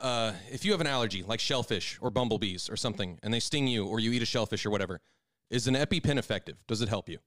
[0.00, 3.66] uh, if you have an allergy like shellfish or bumblebees or something, and they sting
[3.66, 5.00] you, or you eat a shellfish or whatever,
[5.50, 6.56] is an EpiPen effective?
[6.66, 7.18] Does it help you?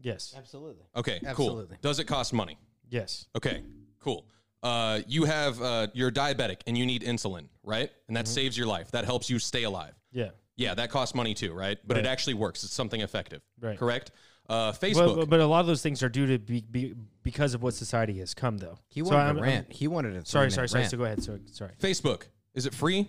[0.00, 0.34] Yes.
[0.36, 0.86] Absolutely.
[0.96, 1.66] Okay, cool.
[1.82, 2.58] Does it cost money?
[2.88, 3.26] Yes.
[3.36, 3.62] Okay,
[4.00, 4.26] cool.
[4.62, 7.82] Uh, you have uh, you're diabetic and you need insulin, right?
[7.82, 8.14] And Mm-hmm.
[8.14, 8.90] that saves your life.
[8.90, 9.94] That helps you stay alive.
[10.12, 10.30] Yeah.
[10.56, 11.78] Yeah, that costs money too, right?
[11.86, 12.64] But it actually works.
[12.64, 13.40] It's something effective.
[13.60, 13.78] Right.
[13.78, 14.10] Correct.
[14.50, 14.94] Uh, Facebook.
[15.06, 17.62] But, but, but a lot of those things are due to be, be because of
[17.62, 18.78] what society has come, though.
[18.88, 19.72] He So wanted I'm- a I'm- rant.
[19.72, 20.80] he wanted a Sorry, sorry, sorry.
[20.82, 20.90] rant.
[20.90, 21.22] So go ahead.
[21.22, 21.72] So sorry.
[21.80, 22.22] Facebook.
[22.54, 23.08] Is it free?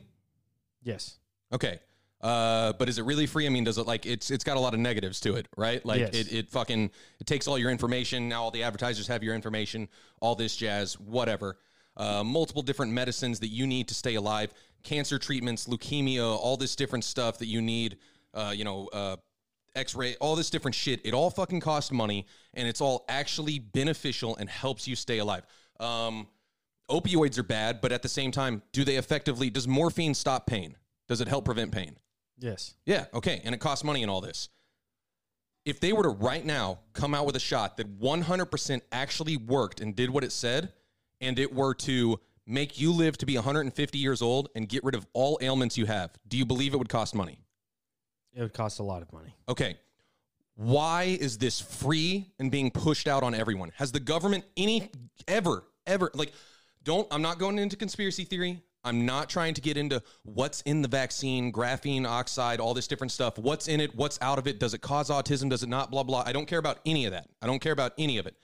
[0.83, 1.17] Yes.
[1.51, 1.79] Okay.
[2.21, 3.47] Uh, but is it really free?
[3.47, 5.83] I mean, does it like it's it's got a lot of negatives to it, right?
[5.83, 6.13] Like Yes.
[6.13, 8.29] it, it fucking it takes all your information.
[8.29, 9.89] Now all the advertisers have your information,
[10.19, 11.57] all this jazz, whatever.
[11.97, 14.53] Uh, multiple different medicines that you need to stay alive,
[14.83, 17.97] cancer treatments, leukemia, all this different stuff that you need.
[18.35, 19.15] Uh, you know, uh,
[19.75, 21.01] X-ray, all this different shit.
[21.05, 25.45] It all fucking costs money, and it's all actually beneficial and helps you stay alive.
[25.79, 26.27] Um,
[26.89, 29.49] opioids are bad, but at the same time, do they effectively?
[29.49, 30.75] Does morphine stop pain?
[31.07, 31.97] Does it help prevent pain?
[32.37, 32.73] Yes.
[32.85, 34.49] Yeah, okay, and it costs money and all this.
[35.63, 39.79] If they were to right now come out with a shot that 100% actually worked
[39.79, 40.73] and did what it said,
[41.19, 44.95] and it were to make you live to be 150 years old and get rid
[44.95, 47.39] of all ailments you have, do you believe it would cost money?
[48.33, 49.35] It would cost a lot of money.
[49.49, 49.77] Okay.
[50.55, 53.71] Why is this free and being pushed out on everyone?
[53.75, 54.91] Has the government any
[55.27, 56.31] ever ever like
[56.83, 58.61] don't I'm not going into conspiracy theory.
[58.83, 63.11] I'm not trying to get into what's in the vaccine, graphene oxide, all this different
[63.11, 63.37] stuff.
[63.37, 63.95] What's in it?
[63.95, 64.59] What's out of it?
[64.59, 65.49] Does it cause autism?
[65.49, 65.91] Does it not?
[65.91, 66.23] Blah blah.
[66.25, 67.27] I don't care about any of that.
[67.41, 68.35] I don't care about any of it.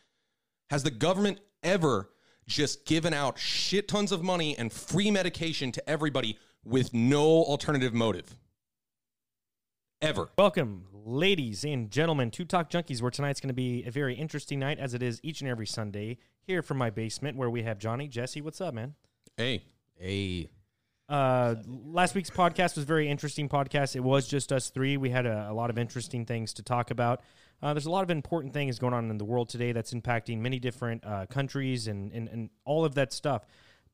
[0.70, 2.10] Has the government ever
[2.48, 7.94] just given out shit tons of money and free medication to everybody with no alternative
[7.94, 8.38] motive?
[10.00, 10.30] Ever.
[10.38, 14.60] Welcome, ladies and gentlemen, to Talk Junkies, where tonight's going to be a very interesting
[14.60, 17.80] night, as it is each and every Sunday here from my basement, where we have
[17.80, 18.40] Johnny, Jesse.
[18.40, 18.94] What's up, man?
[19.38, 19.64] Hey.
[19.96, 20.50] Hey.
[21.10, 23.96] Uh, last week's podcast was a very interesting podcast.
[23.96, 24.98] It was just us three.
[24.98, 27.24] We had a, a lot of interesting things to talk about.
[27.64, 30.42] Uh, there's a lot of important things going on in the world today that's impacting
[30.42, 33.48] many different uh, countries and, and, and all of that stuff.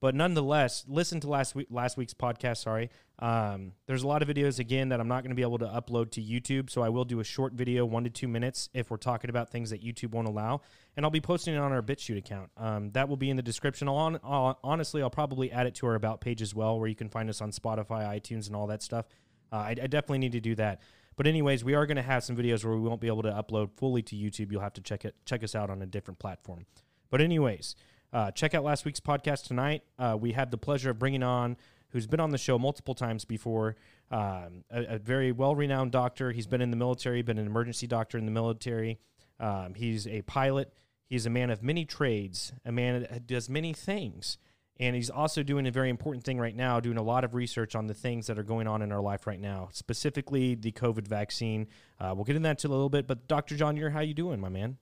[0.03, 2.57] But nonetheless, listen to last week last week's podcast.
[2.57, 5.59] Sorry, um, there's a lot of videos again that I'm not going to be able
[5.59, 6.69] to upload to YouTube.
[6.69, 9.49] So I will do a short video, one to two minutes, if we're talking about
[9.49, 10.59] things that YouTube won't allow,
[10.97, 12.49] and I'll be posting it on our BitChute account.
[12.57, 13.87] Um, that will be in the description.
[13.87, 16.89] I'll on, I'll, honestly, I'll probably add it to our about page as well, where
[16.89, 19.05] you can find us on Spotify, iTunes, and all that stuff.
[19.53, 20.81] Uh, I, I definitely need to do that.
[21.15, 23.31] But anyways, we are going to have some videos where we won't be able to
[23.31, 24.51] upload fully to YouTube.
[24.51, 26.65] You'll have to check it check us out on a different platform.
[27.09, 27.77] But anyways,
[28.13, 29.83] uh, check out last week's podcast tonight.
[29.97, 31.57] Uh, we had the pleasure of bringing on
[31.93, 33.75] who's been on the show multiple times before.
[34.11, 36.31] Um, a, a very well renowned doctor.
[36.31, 38.99] He's been in the military, been an emergency doctor in the military.
[39.39, 40.73] Um, he's a pilot.
[41.05, 44.37] He's a man of many trades, a man that does many things.
[44.79, 47.75] And he's also doing a very important thing right now, doing a lot of research
[47.75, 51.07] on the things that are going on in our life right now, specifically the COVID
[51.07, 51.67] vaccine.
[51.99, 53.05] Uh, we'll get into that in a little bit.
[53.05, 53.55] But Dr.
[53.55, 54.77] John, you're how you doing, my man?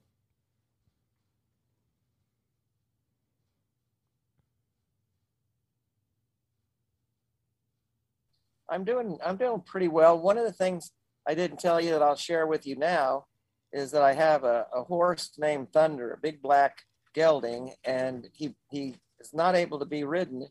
[8.72, 10.18] I'm doing I'm doing pretty well.
[10.18, 10.92] One of the things
[11.28, 13.26] I didn't tell you that I'll share with you now
[13.70, 16.78] is that I have a, a horse named Thunder, a big black
[17.14, 20.48] gelding, and he he is not able to be ridden.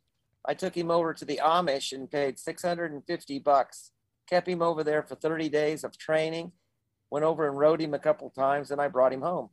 [0.48, 3.92] I took him over to the Amish and paid 650 bucks.
[4.30, 6.52] Kept him over there for 30 days of training.
[7.10, 9.50] Went over and rode him a couple times, and I brought him home.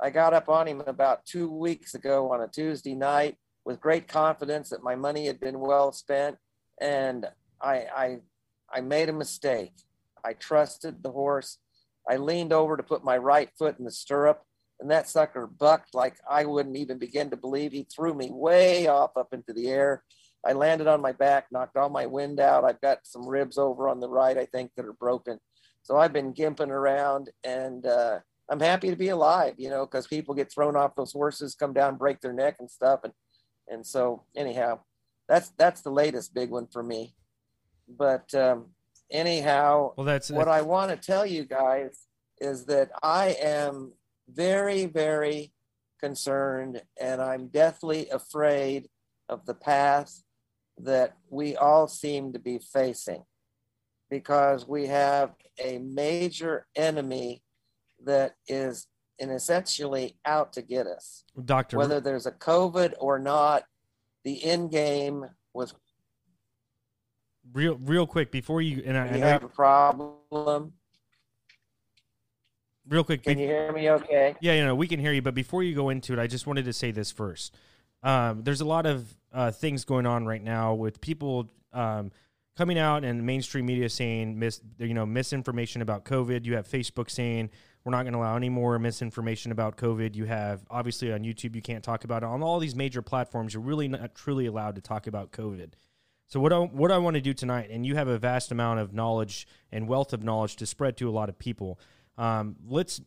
[0.00, 4.08] I got up on him about two weeks ago on a Tuesday night with great
[4.08, 6.36] confidence that my money had been well spent,
[6.80, 7.28] and
[7.62, 8.16] I, I,
[8.72, 9.72] I made a mistake.
[10.24, 11.58] I trusted the horse.
[12.08, 14.42] I leaned over to put my right foot in the stirrup,
[14.80, 17.72] and that sucker bucked like I wouldn't even begin to believe.
[17.72, 20.02] He threw me way off up into the air.
[20.44, 22.64] I landed on my back, knocked all my wind out.
[22.64, 25.38] I've got some ribs over on the right, I think, that are broken.
[25.82, 28.18] So I've been gimping around, and uh,
[28.50, 31.72] I'm happy to be alive, you know, because people get thrown off those horses, come
[31.72, 33.12] down, break their neck and stuff, and
[33.68, 34.80] and so anyhow,
[35.28, 37.14] that's that's the latest big one for me.
[37.88, 38.66] But um,
[39.10, 42.06] anyhow, Well, that's what I want to tell you guys
[42.40, 43.92] is that I am
[44.28, 45.52] very, very
[46.00, 48.88] concerned and I'm deathly afraid
[49.28, 50.22] of the path
[50.78, 53.24] that we all seem to be facing
[54.10, 57.42] because we have a major enemy
[58.04, 58.88] that is
[59.18, 61.24] in essentially out to get us.
[61.44, 61.78] Doctor.
[61.78, 63.64] Whether there's a COVID or not,
[64.24, 65.74] the end game was
[67.52, 70.72] real, real quick before you and I, you and I have a problem.
[72.88, 73.22] real quick.
[73.22, 74.34] Can be- you hear me okay?
[74.40, 76.46] Yeah, you know, we can hear you, but before you go into it, I just
[76.46, 77.54] wanted to say this first.
[78.02, 82.10] um, there's a lot of uh, things going on right now with people um,
[82.56, 86.44] coming out and mainstream media saying mis, you know misinformation about COVID.
[86.44, 87.50] You have Facebook saying
[87.84, 90.14] we're not going to allow any more misinformation about COVID.
[90.14, 92.26] You have obviously on YouTube you can't talk about it.
[92.26, 95.70] On all these major platforms, you're really not truly allowed to talk about COVID.
[96.32, 98.80] So what I, what I want to do tonight, and you have a vast amount
[98.80, 101.78] of knowledge and wealth of knowledge to spread to a lot of people.
[102.16, 103.02] Um, let's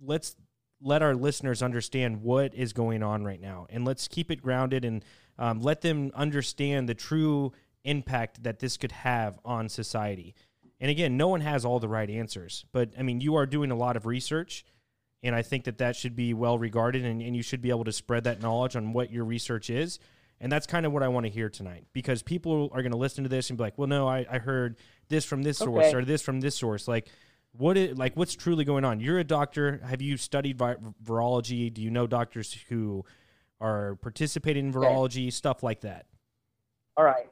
[0.00, 0.36] let's
[0.80, 4.84] let our listeners understand what is going on right now, and let's keep it grounded
[4.84, 5.04] and
[5.36, 7.50] um, let them understand the true
[7.82, 10.36] impact that this could have on society.
[10.78, 13.72] And again, no one has all the right answers, but I mean, you are doing
[13.72, 14.64] a lot of research,
[15.24, 17.82] and I think that that should be well regarded, and, and you should be able
[17.82, 19.98] to spread that knowledge on what your research is.
[20.40, 22.98] And that's kind of what I want to hear tonight because people are going to
[22.98, 24.78] listen to this and be like, well, no, I, I heard
[25.08, 25.96] this from this source Okay.
[25.96, 26.88] or this from this source.
[26.88, 27.08] Like,
[27.52, 29.00] what is like what's truly going on?
[29.00, 29.80] You're a doctor.
[29.84, 31.72] Have you studied vi- virology?
[31.72, 33.04] Do you know doctors who
[33.60, 36.06] are participating in virology, stuff like that?
[36.96, 37.26] All right.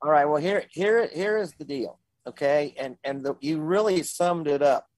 [0.00, 0.24] All right.
[0.24, 1.98] Well, here, here, here is the deal.
[2.26, 2.74] Okay.
[2.78, 4.88] And, and the, you really summed it up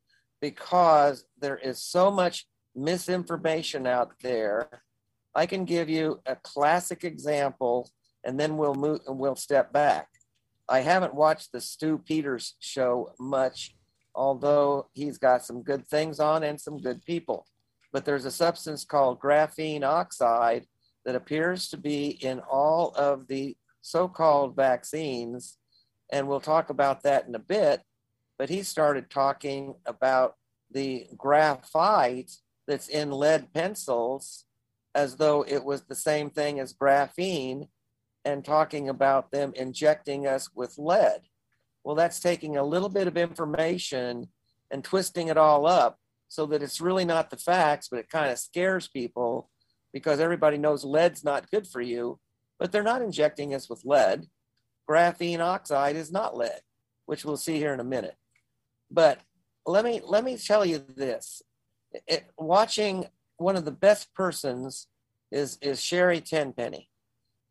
[0.41, 4.83] because there is so much misinformation out there.
[5.35, 7.91] I can give you a classic example
[8.25, 10.09] and then we'll move and we'll step back.
[10.69, 13.75] I haven't watched the Stu Peters show much,
[14.15, 17.47] although he's got some good things on and some good people.
[17.93, 20.67] But there's a substance called graphene oxide
[21.05, 25.59] that appears to be in all of the so-called vaccines,
[26.11, 27.83] and we'll talk about that in a bit.
[28.39, 30.37] But he started talking about
[30.71, 32.33] the graphite
[32.67, 34.47] that's in lead pencils
[34.95, 37.69] as though it was the same thing as graphene
[38.25, 41.23] and talking about them injecting us with lead.
[41.83, 44.29] Well, that's taking a little bit of information
[44.71, 45.99] and twisting it all up
[46.29, 49.51] so that it's really not the facts, but it kind of scares people
[49.93, 52.19] because everybody knows lead's not good for you
[52.59, 54.27] but they're not injecting us with lead.
[54.89, 56.61] Graphene oxide is not lead,
[57.07, 58.17] which we'll see here in a minute.
[58.91, 59.21] But
[59.67, 61.43] let me let me tell you this:
[62.07, 64.87] it, watching one of the best persons
[65.31, 66.89] is is Sherry Tenpenny,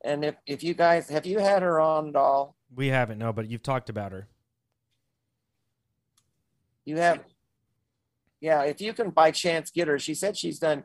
[0.03, 2.55] and if if you guys have you had her on at all?
[2.75, 4.27] We haven't, no, but you've talked about her.
[6.85, 7.23] You have,
[8.41, 8.63] yeah.
[8.63, 10.83] If you can by chance get her, she said she's done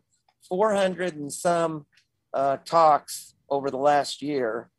[0.48, 1.86] 400 and some
[2.34, 4.70] uh, talks over the last year,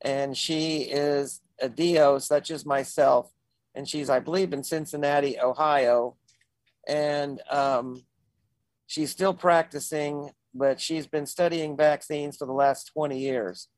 [0.00, 3.30] and she is a DO such as myself,
[3.74, 6.16] and she's I believe in Cincinnati, Ohio,
[6.88, 8.02] and um,
[8.86, 13.68] she's still practicing, but she's been studying vaccines for the last 20 years,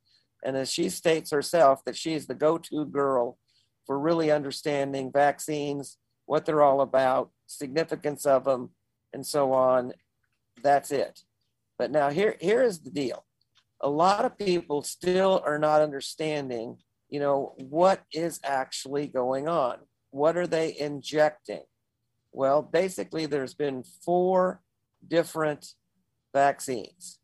[0.45, 3.39] and as she states herself, that she's the go-to girl
[3.87, 8.71] for really understanding vaccines what they're all about, significance of them,
[9.13, 9.93] and so on.
[10.63, 11.21] That's it.
[11.79, 13.25] But now here, here is the deal.
[13.81, 16.79] A lot of people still are not understanding,
[17.09, 19.79] you know, what is actually going on.
[20.11, 21.63] What are they injecting?
[22.33, 24.63] Well, basically, there's been four
[25.07, 25.75] different
[26.33, 27.19] vaccines,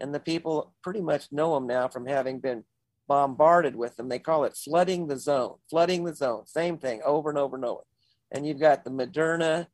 [0.00, 2.64] and the people pretty much know them now from having been
[3.08, 4.08] bombarded with them.
[4.08, 7.64] They call it flooding the zone, flooding the zone, same thing over and over and
[7.64, 7.82] over
[8.32, 9.66] and you've got the Moderna,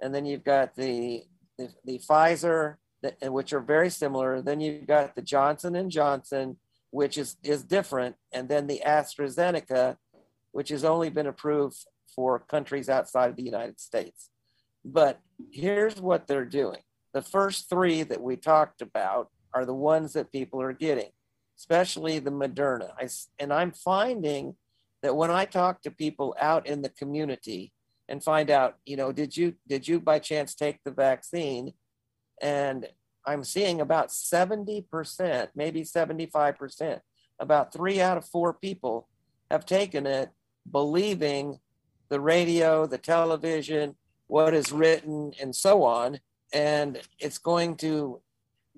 [0.00, 1.24] and then you've got the
[1.58, 2.76] the, the Pfizer,
[3.20, 4.40] and which are very similar.
[4.40, 6.56] Then you've got the Johnson and Johnson,
[6.90, 9.96] which is is different, and then the AstraZeneca,
[10.52, 11.76] which has only been approved
[12.14, 14.30] for countries outside of the United States.
[14.84, 15.20] But
[15.52, 16.80] here's what they're doing:
[17.14, 21.10] the first three that we talked about are the ones that people are getting,
[21.56, 22.90] especially the Moderna.
[22.98, 24.56] I, and I'm finding
[25.02, 27.72] that when I talk to people out in the community
[28.08, 31.72] and find out, you know, did you did you by chance take the vaccine?
[32.42, 32.88] And
[33.24, 37.00] I'm seeing about 70%, maybe 75%,
[37.38, 39.08] about three out of four people
[39.50, 40.30] have taken it
[40.70, 41.60] believing
[42.08, 43.94] the radio, the television,
[44.26, 46.18] what is written, and so on.
[46.54, 48.20] And it's going to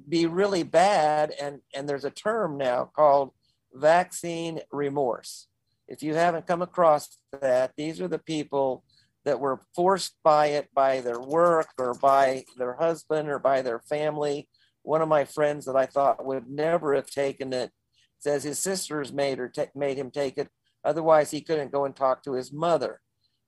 [0.09, 1.33] be really bad.
[1.40, 3.33] And, and there's a term now called
[3.73, 5.47] vaccine remorse.
[5.87, 8.83] If you haven't come across that, these are the people
[9.25, 13.80] that were forced by it by their work or by their husband or by their
[13.80, 14.49] family.
[14.83, 17.73] One of my friends that I thought would never have taken it
[18.18, 20.49] says his sisters made or ta- made him take it.
[20.85, 23.00] Otherwise, he couldn't go and talk to his mother.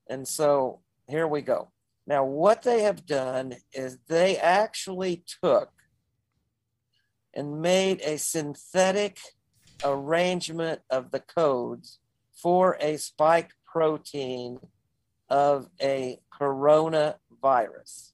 [0.08, 1.70] And so here we go.
[2.08, 5.70] Now, what they have done is they actually took
[7.34, 9.18] and made a synthetic
[9.84, 11.98] arrangement of the codes
[12.32, 14.58] for a spike protein
[15.28, 18.12] of a coronavirus.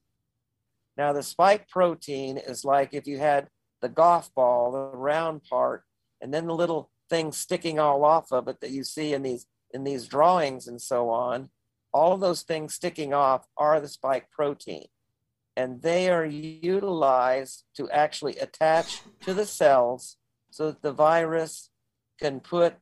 [0.97, 3.49] Now, the spike protein is like if you had
[3.81, 5.85] the golf ball, the round part,
[6.21, 9.47] and then the little things sticking all off of it that you see in these
[9.73, 11.51] in these drawings and so on.
[11.95, 14.87] All of those things sticking off are the spike protein,
[15.57, 20.17] and they are utilized to actually attach to the cells
[20.51, 21.71] so that the virus
[22.21, 22.75] can put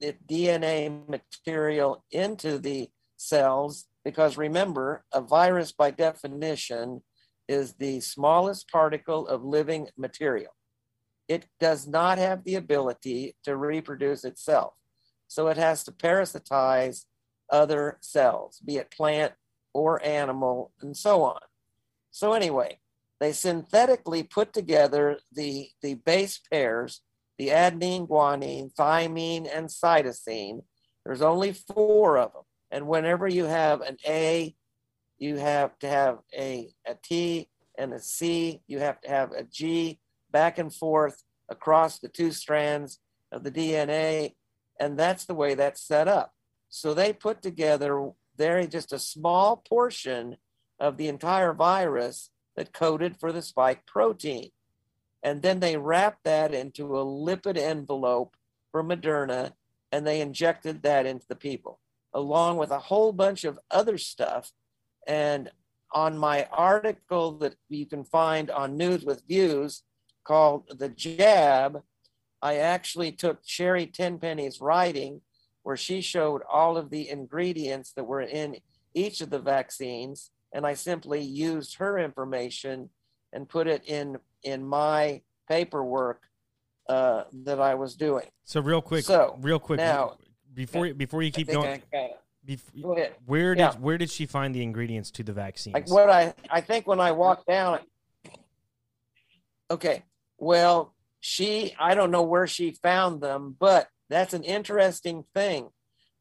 [0.00, 3.84] the DNA material into the cells.
[4.02, 7.02] Because remember, a virus by definition
[7.46, 10.52] is the smallest particle of living material.
[11.28, 14.72] It does not have the ability to reproduce itself.
[15.28, 17.04] So it has to parasitize
[17.50, 19.32] other cells, be it plant
[19.72, 21.40] or animal, and so on.
[22.10, 22.78] So, anyway,
[23.20, 27.00] they synthetically put together the, the base pairs,
[27.38, 30.62] the adenine, guanine, thymine, and cytosine.
[31.04, 32.42] There's only four of them.
[32.70, 34.54] And whenever you have an A
[35.24, 37.48] you have to have a, a T
[37.78, 38.60] and a C.
[38.66, 39.98] You have to have a G
[40.30, 42.98] back and forth across the two strands
[43.32, 44.34] of the DNA.
[44.78, 46.33] And that's the way that's set up.
[46.76, 50.38] So they put together very just a small portion
[50.80, 54.50] of the entire virus that coded for the spike protein.
[55.22, 58.36] And then they wrapped that into a lipid envelope
[58.72, 59.52] for Moderna
[59.92, 61.78] and they injected that into the people,
[62.12, 64.50] along with a whole bunch of other stuff
[65.06, 65.52] and
[65.92, 69.84] on my article that you can find on News with Views
[70.24, 71.84] called The Jab,
[72.42, 75.20] I actually took Sherry Tenpenny's writing
[75.64, 78.56] where she showed all of the ingredients that were in
[78.94, 80.30] each of the vaccines.
[80.52, 82.90] And I simply used her information
[83.32, 86.22] and put it in in my paperwork
[86.88, 88.26] uh, that I was doing.
[88.44, 90.16] So real quick, so real quick now
[90.54, 91.82] before before you keep going,
[92.80, 93.14] Go ahead.
[93.24, 93.72] Where did yeah.
[93.74, 95.72] where did she find the ingredients to the vaccine?
[95.72, 97.80] Like what I I think when I walked down.
[99.70, 100.04] Okay,
[100.36, 105.68] well, she I don't know where she found them, but that's an interesting thing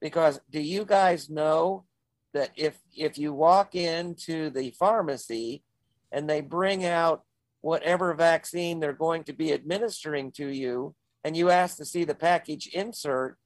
[0.01, 1.85] because do you guys know
[2.33, 5.63] that if if you walk into the pharmacy
[6.11, 7.23] and they bring out
[7.61, 12.15] whatever vaccine they're going to be administering to you and you ask to see the
[12.15, 13.37] package insert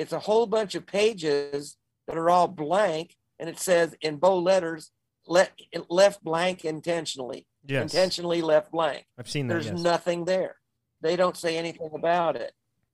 [0.00, 4.44] it's a whole bunch of pages that are all blank, and it says in bold
[4.44, 4.92] letters,
[5.26, 5.52] let
[5.90, 7.46] left blank intentionally.
[7.66, 7.92] Yes.
[7.92, 9.04] Intentionally left blank.
[9.18, 9.54] I've seen that.
[9.54, 9.80] There's yes.
[9.80, 10.56] nothing there.
[11.02, 12.52] They don't say anything about it.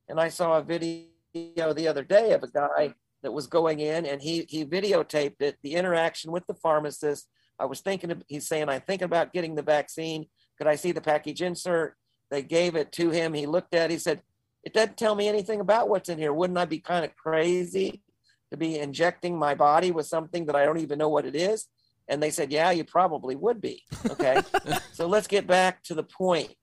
[0.08, 4.06] And I saw a video the other day of a guy that was going in
[4.06, 7.28] and he he videotaped it, the interaction with the pharmacist.
[7.58, 10.26] I was thinking of, he's saying, I'm thinking about getting the vaccine.
[10.58, 11.96] Could I see the package insert?
[12.30, 13.34] They gave it to him.
[13.34, 13.94] He looked at it.
[13.94, 14.20] He said,
[14.64, 16.32] It doesn't tell me anything about what's in here.
[16.32, 18.02] Wouldn't I be kind of crazy
[18.50, 21.66] to be injecting my body with something that I don't even know what it is?
[22.08, 23.82] And they said, Yeah, you probably would be.
[24.10, 24.40] Okay.
[24.92, 26.54] so let's get back to the point.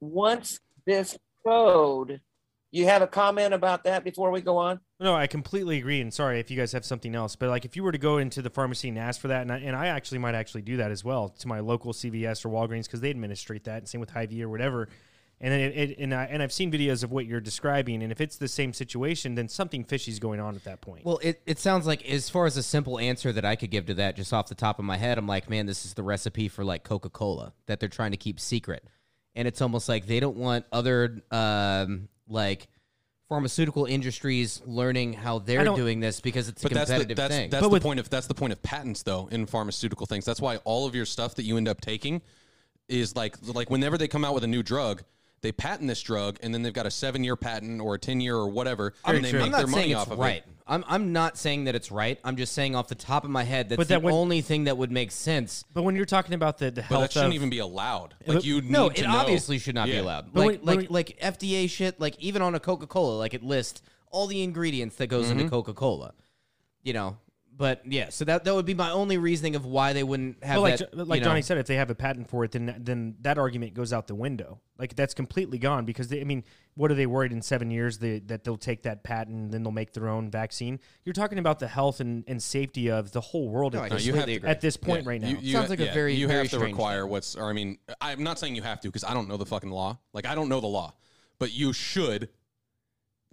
[0.00, 2.20] Once this code,
[2.74, 4.80] you have a comment about that before we go on?
[4.98, 6.00] No, I completely agree.
[6.00, 8.18] And sorry if you guys have something else, but like if you were to go
[8.18, 10.78] into the pharmacy and ask for that, and I, and I actually might actually do
[10.78, 14.00] that as well to my local CVS or Walgreens because they administrate that, and same
[14.00, 14.88] with Hy-Vee or whatever.
[15.40, 18.10] And then it, it, and I, and I've seen videos of what you're describing, and
[18.10, 21.04] if it's the same situation, then something fishy is going on at that point.
[21.04, 23.86] Well, it, it sounds like as far as a simple answer that I could give
[23.86, 26.02] to that, just off the top of my head, I'm like, man, this is the
[26.02, 28.84] recipe for like Coca Cola that they're trying to keep secret,
[29.34, 32.68] and it's almost like they don't want other um, like
[33.28, 37.50] pharmaceutical industries learning how they're doing this because it's a competitive that's the, that's, thing.
[37.50, 40.24] That's but the with, point of that's the point of patents though in pharmaceutical things.
[40.24, 42.22] That's why all of your stuff that you end up taking
[42.88, 45.02] is like like whenever they come out with a new drug,
[45.44, 48.20] they patent this drug and then they've got a seven year patent or a 10
[48.20, 50.38] year or whatever I'm, and they make their money off of right.
[50.38, 50.44] it.
[50.66, 52.18] I'm, I'm not saying that it's right.
[52.24, 54.64] I'm just saying off the top of my head that's that the when, only thing
[54.64, 55.62] that would make sense.
[55.74, 58.14] But when you're talking about the, the health, but that shouldn't of, even be allowed.
[58.26, 59.14] Like you, no, it know.
[59.14, 59.96] obviously should not yeah.
[59.96, 60.32] be allowed.
[60.32, 62.00] But like when, like like FDA shit.
[62.00, 65.40] Like even on a Coca Cola, like it lists all the ingredients that goes mm-hmm.
[65.40, 66.14] into Coca Cola.
[66.82, 67.18] You know,
[67.56, 70.56] but yeah, so that that would be my only reasoning of why they wouldn't have.
[70.56, 71.28] Well, like that, like know.
[71.28, 74.06] Johnny said, if they have a patent for it, then then that argument goes out
[74.06, 74.60] the window.
[74.78, 76.42] Like that's completely gone because they, I mean,
[76.74, 79.62] what are they worried in seven years they, that they'll take that patent and then
[79.62, 80.80] they'll make their own vaccine?
[81.04, 84.04] You're talking about the health and, and safety of the whole world no, at, this,
[84.04, 85.28] to, at this point yeah, right now.
[85.28, 87.10] You, you Sounds like yeah, a very you very have to require thing.
[87.10, 87.36] what's.
[87.36, 89.70] Or I mean, I'm not saying you have to because I don't know the fucking
[89.70, 89.98] law.
[90.12, 90.94] Like I don't know the law,
[91.38, 92.30] but you should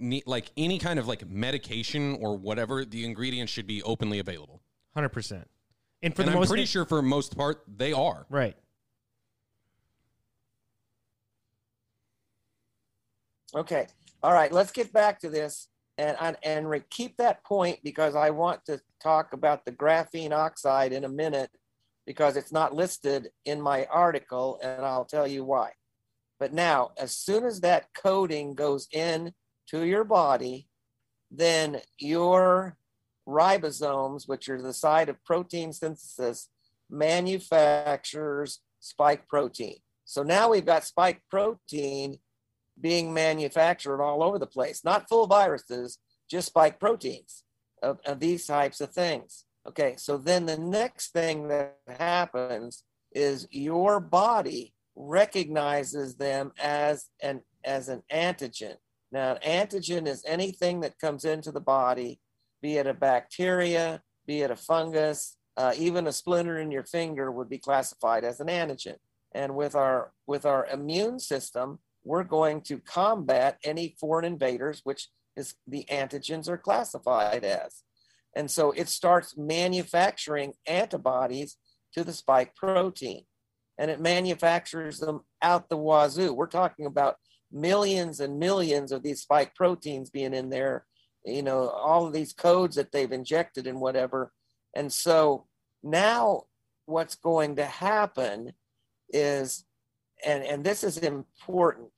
[0.01, 2.83] need like any kind of like medication or whatever.
[2.83, 4.61] The ingredients should be openly available.
[4.93, 5.49] Hundred percent.
[6.01, 8.25] And for and the I'm most, pretty sure for most part they are.
[8.29, 8.57] Right.
[13.53, 13.87] Okay.
[14.23, 14.51] All right.
[14.51, 15.67] Let's get back to this
[15.97, 20.31] and and, and re- keep that point because I want to talk about the graphene
[20.31, 21.51] oxide in a minute
[22.05, 25.71] because it's not listed in my article and I'll tell you why.
[26.39, 29.33] But now, as soon as that coating goes in
[29.71, 30.67] to your body,
[31.31, 32.77] then your
[33.27, 36.49] ribosomes, which are the site of protein synthesis,
[36.89, 39.77] manufactures spike protein.
[40.05, 42.19] So now we've got spike protein
[42.79, 45.99] being manufactured all over the place, not full viruses,
[46.29, 47.43] just spike proteins
[47.81, 49.45] of, of these types of things.
[49.67, 57.41] Okay, so then the next thing that happens is your body recognizes them as an
[57.63, 58.75] as an antigen.
[59.11, 62.19] Now, an antigen is anything that comes into the body,
[62.61, 67.31] be it a bacteria, be it a fungus, uh, even a splinter in your finger
[67.31, 68.95] would be classified as an antigen.
[69.33, 75.09] And with our with our immune system, we're going to combat any foreign invaders, which
[75.35, 77.83] is the antigens are classified as.
[78.35, 81.57] And so it starts manufacturing antibodies
[81.93, 83.25] to the spike protein
[83.77, 86.33] and it manufactures them out the wazoo.
[86.33, 87.15] We're talking about
[87.51, 90.85] millions and millions of these spike proteins being in there,
[91.25, 94.31] you know, all of these codes that they've injected and whatever.
[94.75, 95.45] And so
[95.83, 96.45] now
[96.85, 98.53] what's going to happen
[99.09, 99.65] is,
[100.25, 101.91] and, and this is important.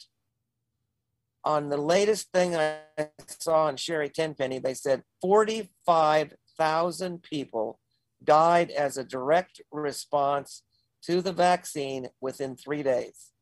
[1.46, 2.80] On the latest thing I
[3.28, 7.80] saw on Sherry Tenpenny, they said 45,000 people
[8.24, 10.64] died as a direct response
[11.04, 13.33] to the vaccine within three days.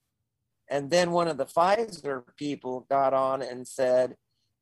[0.71, 4.15] And then one of the Pfizer people got on and said,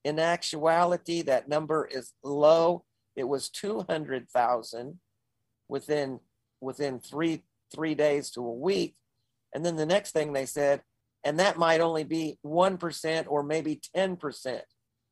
[0.04, 2.84] in actuality, that number is low.
[3.16, 5.00] It was 200,000
[5.68, 6.20] within
[6.62, 8.96] within three three days to a week.
[9.54, 10.82] And then the next thing they said,
[11.24, 14.62] and that might only be 1% or maybe 10%.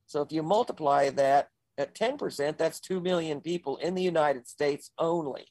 [0.08, 4.92] So if you multiply that at 10%, that's 2 million people in the United States
[4.98, 5.46] only.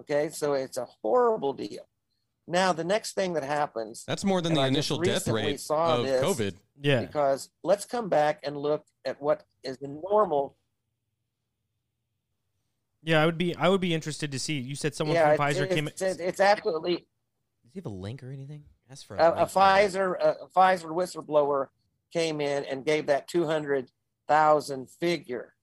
[0.00, 1.86] Okay, so it's a horrible deal.
[2.46, 5.60] Now, the next thing that happens, That's more than the I initial death recently rate
[5.60, 6.22] saw of this.
[6.22, 6.54] COVID.
[6.82, 7.00] Yeah.
[7.00, 10.56] because let's come back and look at what is the normal.
[13.02, 14.58] Yeah, I would be I would be interested to see.
[14.58, 16.96] You said someone yeah, from it's, Pfizer came it's, it's, it's absolutely
[17.62, 18.64] Does he have a link or anything?
[18.88, 19.48] That's for a, a link.
[19.50, 21.68] Pfizer a, a Pfizer whistleblower
[22.12, 23.90] came in and gave that two hundred
[24.26, 25.54] thousand figure.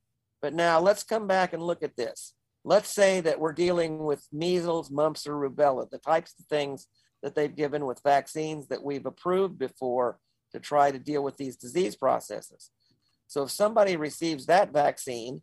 [0.42, 2.34] But now let's come back and look at this.
[2.64, 6.88] Let's say that we're dealing with measles, mumps, or rubella, the types of things
[7.24, 10.20] that they've given with vaccines that we've approved before
[10.52, 12.72] to try to deal with these disease processes.
[13.28, 15.42] So if somebody receives that vaccine,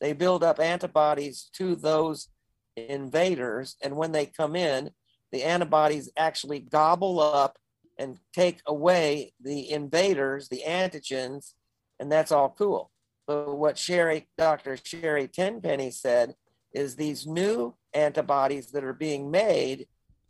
[0.00, 2.28] they build up antibodies to those
[2.76, 4.90] invaders, and when they come in,
[5.32, 7.58] the antibodies actually gobble up
[7.98, 11.54] and take away the invaders, the antigens,
[11.98, 12.90] and that's all cool.
[13.26, 14.78] But what Sherry, Dr.
[14.82, 16.34] Sherry Tenpenny said
[16.72, 19.86] is these new antibodies that are being made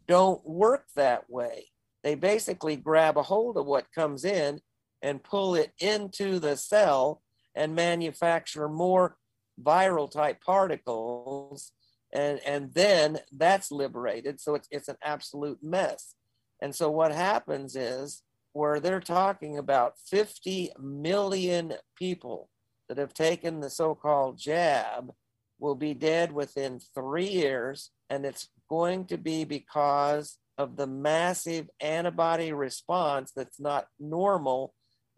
[0.06, 1.66] don't work that way.
[2.02, 4.60] They basically grab a hold of what comes in
[5.02, 7.22] and pull it into the cell
[7.54, 9.16] and manufacture more
[9.62, 11.72] viral type particles
[12.12, 16.14] and and then that's liberated so it's it's an absolute mess
[16.62, 18.22] and so what happens is
[18.52, 22.48] where they're talking about 50 million people
[22.88, 25.12] that have taken the so-called jab
[25.58, 31.68] will be dead within 3 years and it's going to be because of the massive
[31.80, 34.74] antibody response that's not normal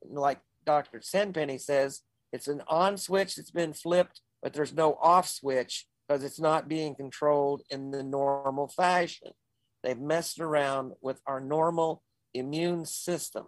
[0.09, 1.01] like Dr.
[1.01, 2.01] Tenpenny says
[2.33, 6.69] it's an on switch that's been flipped but there's no off switch because it's not
[6.69, 9.31] being controlled in the normal fashion.
[9.85, 12.03] They've messed around with our normal
[12.35, 13.47] immune system.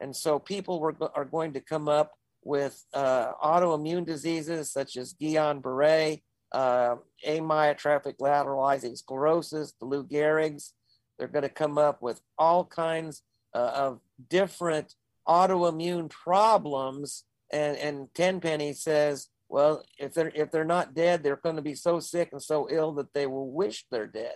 [0.00, 5.14] And so people were, are going to come up with uh, autoimmune diseases such as
[5.20, 10.74] Guillain Barre, uh, amyotrophic lateralizing sclerosis, the Lou Gehrig's.
[11.18, 13.22] They're going to come up with all kinds
[13.54, 14.94] uh, of different
[15.26, 17.24] autoimmune problems.
[17.52, 21.74] And, and Tenpenny says, well, if they're if they're not dead, they're going to be
[21.74, 24.34] so sick and so ill that they will wish they're dead.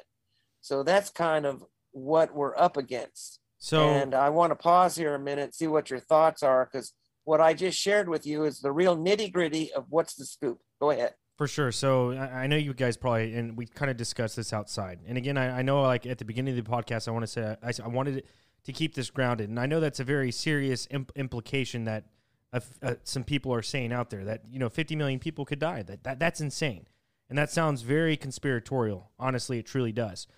[0.63, 3.41] So that's kind of what we're up against.
[3.59, 6.95] So and I want to pause here a minute, see what your thoughts are, because
[7.25, 10.61] what I just shared with you is the real nitty gritty of what's the scoop.
[10.81, 11.15] Go ahead.
[11.43, 11.73] For sure.
[11.73, 15.01] So I I know you guys probably, and we kind of discussed this outside.
[15.09, 17.27] And again, I, I know like at the beginning of the podcast, I want to
[17.27, 18.23] say I, I wanted
[18.63, 22.05] to keep this grounded, and I know that's a very serious imp- implication that
[22.53, 25.59] uh, uh, some people are saying out there that you know 50 million people could
[25.59, 25.83] die.
[25.83, 26.87] That, that that's insane,
[27.29, 29.11] and that sounds very conspiratorial.
[29.19, 30.29] Honestly, it truly does.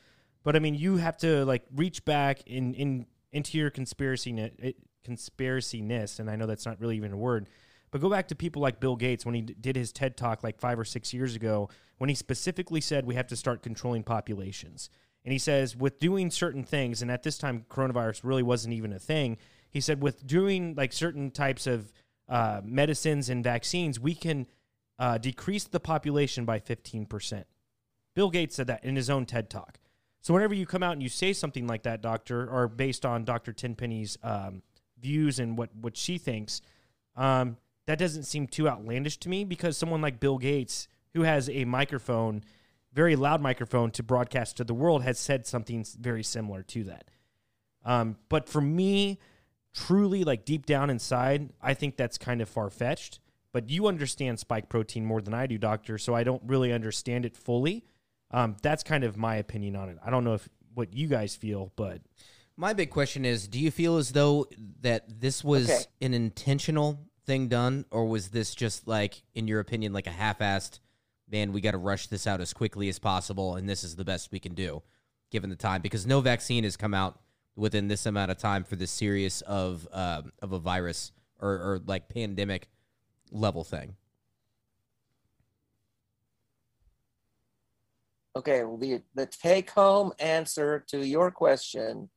[0.42, 4.32] But I mean, you have to like reach back in in into your conspiracy
[5.06, 7.50] conspiracyness, and I know that's not really even a word.
[7.94, 10.42] But go back to people like Bill Gates when he d- did his TED talk
[10.42, 14.02] like five or six years ago, when he specifically said we have to start controlling
[14.02, 14.90] populations.
[15.24, 18.92] And he says, with doing certain things, and at this time, coronavirus really wasn't even
[18.92, 19.36] a thing.
[19.70, 21.92] He said, with doing like certain types of
[22.28, 24.48] uh, medicines and vaccines, we can
[24.98, 27.44] uh, decrease the population by 15%.
[28.16, 29.78] Bill Gates said that in his own TED talk.
[30.20, 33.24] So whenever you come out and you say something like that, doctor, or based on
[33.24, 33.52] Dr.
[33.52, 34.62] Tenpenny's um,
[35.00, 36.60] views and what, what she thinks,
[37.14, 41.48] um, that doesn't seem too outlandish to me because someone like Bill Gates, who has
[41.50, 42.42] a microphone,
[42.92, 47.10] very loud microphone to broadcast to the world, has said something very similar to that.
[47.84, 49.18] Um, but for me,
[49.74, 53.20] truly, like deep down inside, I think that's kind of far fetched.
[53.52, 57.24] But you understand spike protein more than I do, doctor, so I don't really understand
[57.24, 57.84] it fully.
[58.30, 59.98] Um, that's kind of my opinion on it.
[60.04, 62.00] I don't know if what you guys feel, but
[62.56, 64.46] My big question is do you feel as though
[64.80, 65.82] that this was Okay.
[66.02, 70.38] an intentional thing done, or was this just like, in your opinion, like a half
[70.38, 70.78] assed,
[71.30, 74.04] man, we got to rush this out as quickly as possible, and this is the
[74.04, 74.82] best we can do
[75.30, 75.80] given the time?
[75.80, 77.20] Because no vaccine has come out
[77.56, 81.80] within this amount of time for this serious of, um of a virus or, or
[81.86, 82.68] like pandemic
[83.30, 83.96] level thing.
[88.36, 92.10] Okay, well, the, the take home answer to your question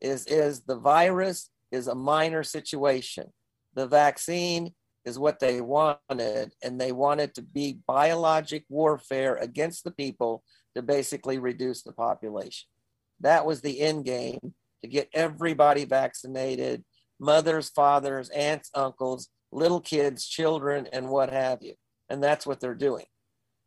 [0.00, 3.32] is is the virus is a minor situation.
[3.74, 4.72] The vaccine
[5.04, 10.42] is what they wanted, and they wanted to be biologic warfare against the people
[10.74, 12.68] to basically reduce the population.
[13.20, 16.84] That was the end game to get everybody vaccinated
[17.20, 21.74] mothers, fathers, aunts, uncles, little kids, children, and what have you.
[22.08, 23.06] And that's what they're doing.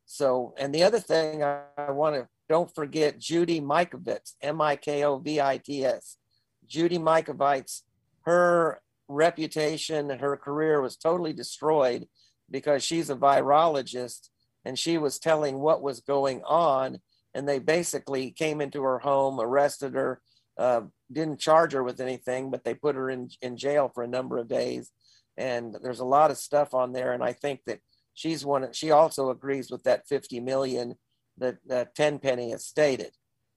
[0.05, 4.75] So, and the other thing I, I want to don't forget Judy Mikovits, M I
[4.75, 6.17] K O V I T S.
[6.65, 7.81] Judy Mikovits,
[8.21, 12.07] her reputation and her career was totally destroyed
[12.49, 14.29] because she's a virologist
[14.65, 16.99] and she was telling what was going on.
[17.33, 20.21] And they basically came into her home, arrested her,
[20.57, 24.07] uh, didn't charge her with anything, but they put her in, in jail for a
[24.07, 24.91] number of days.
[25.37, 27.13] And there's a lot of stuff on there.
[27.13, 27.79] And I think that
[28.17, 30.95] she's one she also agrees with that 50 million
[31.37, 33.11] that uh, Tenpenny has stated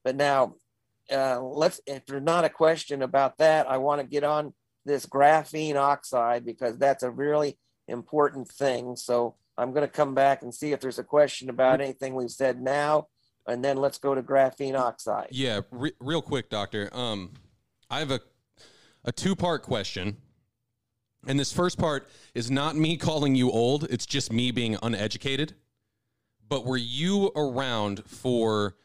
[0.05, 0.55] but now
[1.11, 4.53] uh, let's if there's not a question about that i want to get on
[4.91, 7.57] this graphene oxide because that's a really
[7.89, 11.81] important thing so i'm going to come back and see if there's a question about
[11.81, 13.07] anything we've said now
[13.47, 16.89] and then let's go to graphene oxide Yeah, re- real quick, doctor.
[16.93, 17.33] Um,
[17.89, 18.21] I have a
[19.05, 20.19] a two part question,
[21.27, 23.85] and this first part is not me calling you old.
[23.85, 25.55] It's just me being uneducated.
[26.49, 28.77] But were you around for,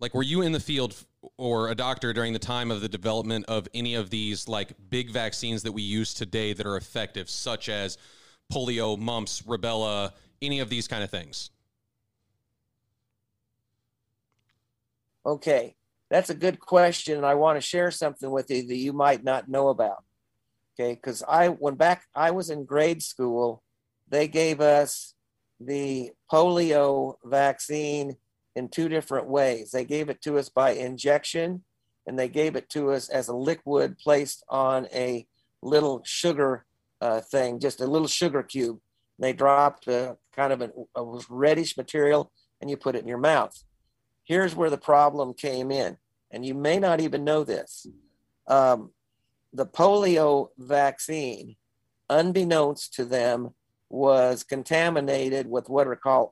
[0.00, 0.94] like, were you in the field
[1.36, 5.10] or a doctor during the time of the development of any of these like big
[5.10, 7.98] vaccines that we use today that are effective, such as
[8.50, 11.50] polio, mumps, rubella, any of these kind of things?
[15.26, 15.76] Okay,
[16.08, 19.22] that's a good question, and I want to share something with you that you might
[19.22, 20.02] not know about.
[20.74, 23.62] Okay, because I when back I was in grade school,
[24.08, 25.14] they gave us
[25.60, 28.16] the polio vaccine
[28.56, 29.70] in two different ways.
[29.70, 31.64] They gave it to us by injection,
[32.06, 35.26] and they gave it to us as a liquid placed on a
[35.62, 36.64] little sugar
[37.00, 38.78] uh, thing, just a little sugar cube.
[39.18, 43.18] They dropped a kind of a, a reddish material, and you put it in your
[43.18, 43.62] mouth
[44.30, 45.96] here's where the problem came in,
[46.30, 47.84] and you may not even know this.
[48.46, 48.92] Um,
[49.52, 51.56] the polio vaccine,
[52.08, 53.50] unbeknownst to them,
[53.88, 56.30] was contaminated with what are called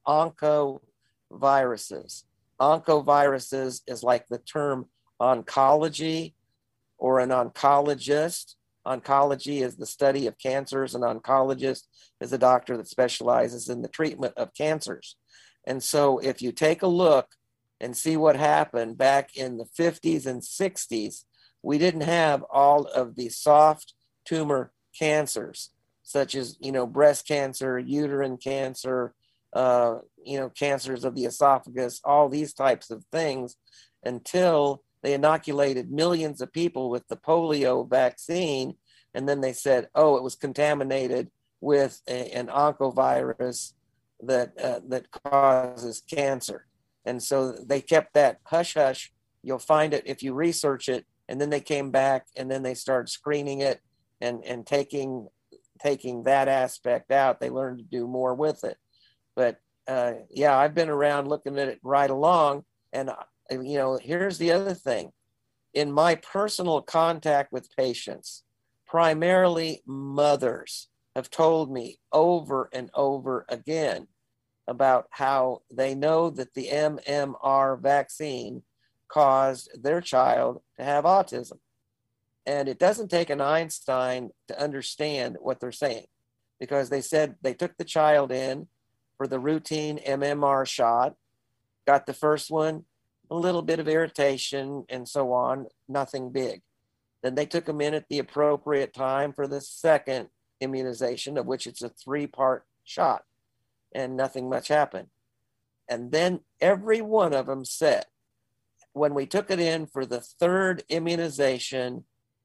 [1.30, 2.24] oncoviruses.
[2.60, 4.86] Oncoviruses is like the term
[5.20, 6.34] oncology
[6.98, 8.54] or an oncologist.
[8.86, 11.84] Oncology is the study of cancers, and oncologist
[12.20, 15.16] is a doctor that specializes in the treatment of cancers.
[15.66, 17.28] And so, if you take a look
[17.80, 21.24] and see what happened back in the 50s and 60s,
[21.62, 25.70] we didn't have all of the soft tumor cancers,
[26.02, 29.14] such as you know breast cancer, uterine cancer,
[29.52, 33.56] uh, you know cancers of the esophagus, all these types of things,
[34.04, 38.74] until they inoculated millions of people with the polio vaccine,
[39.14, 41.30] and then they said, oh, it was contaminated
[41.60, 43.72] with a, an oncovirus
[44.22, 46.66] that uh, that causes cancer.
[47.04, 49.12] And so they kept that hush hush.
[49.42, 51.06] You'll find it if you research it.
[51.28, 53.80] And then they came back and then they started screening it
[54.20, 55.28] and and taking
[55.80, 57.40] taking that aspect out.
[57.40, 58.76] They learned to do more with it
[59.38, 63.14] but uh, yeah i've been around looking at it right along and uh,
[63.50, 65.12] you know here's the other thing
[65.72, 68.42] in my personal contact with patients
[68.84, 74.08] primarily mothers have told me over and over again
[74.66, 78.62] about how they know that the MMR vaccine
[79.08, 81.58] caused their child to have autism.
[82.44, 86.06] And it doesn't take an Einstein to understand what they're saying
[86.60, 88.68] because they said they took the child in
[89.18, 91.16] for the routine MMR shot,
[91.86, 92.84] got the first one,
[93.30, 96.62] a little bit of irritation and so on, nothing big.
[97.22, 100.28] Then they took them in at the appropriate time for the second
[100.60, 103.24] immunization, of which it's a three part shot,
[103.92, 105.08] and nothing much happened.
[105.88, 108.06] And then every one of them said,
[108.92, 112.04] when we took it in for the third immunization,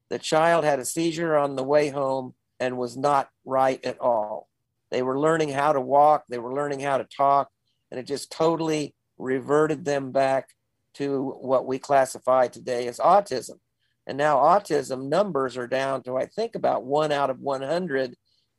[0.10, 4.48] the child had a seizure on the way home and was not right at all.
[4.93, 7.49] They were learning how to walk, they were learning how to talk,
[7.89, 10.49] and it just totally reverted them back
[10.93, 13.58] to what we classify today as autism.
[14.06, 18.13] And now autism numbers are down to, I think, about one out of 100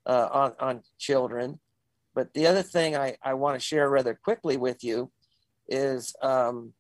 [0.07, 1.61] uh, on, on children.
[2.17, 5.13] But the other thing I, I want to share rather quickly with you
[5.69, 6.73] is um,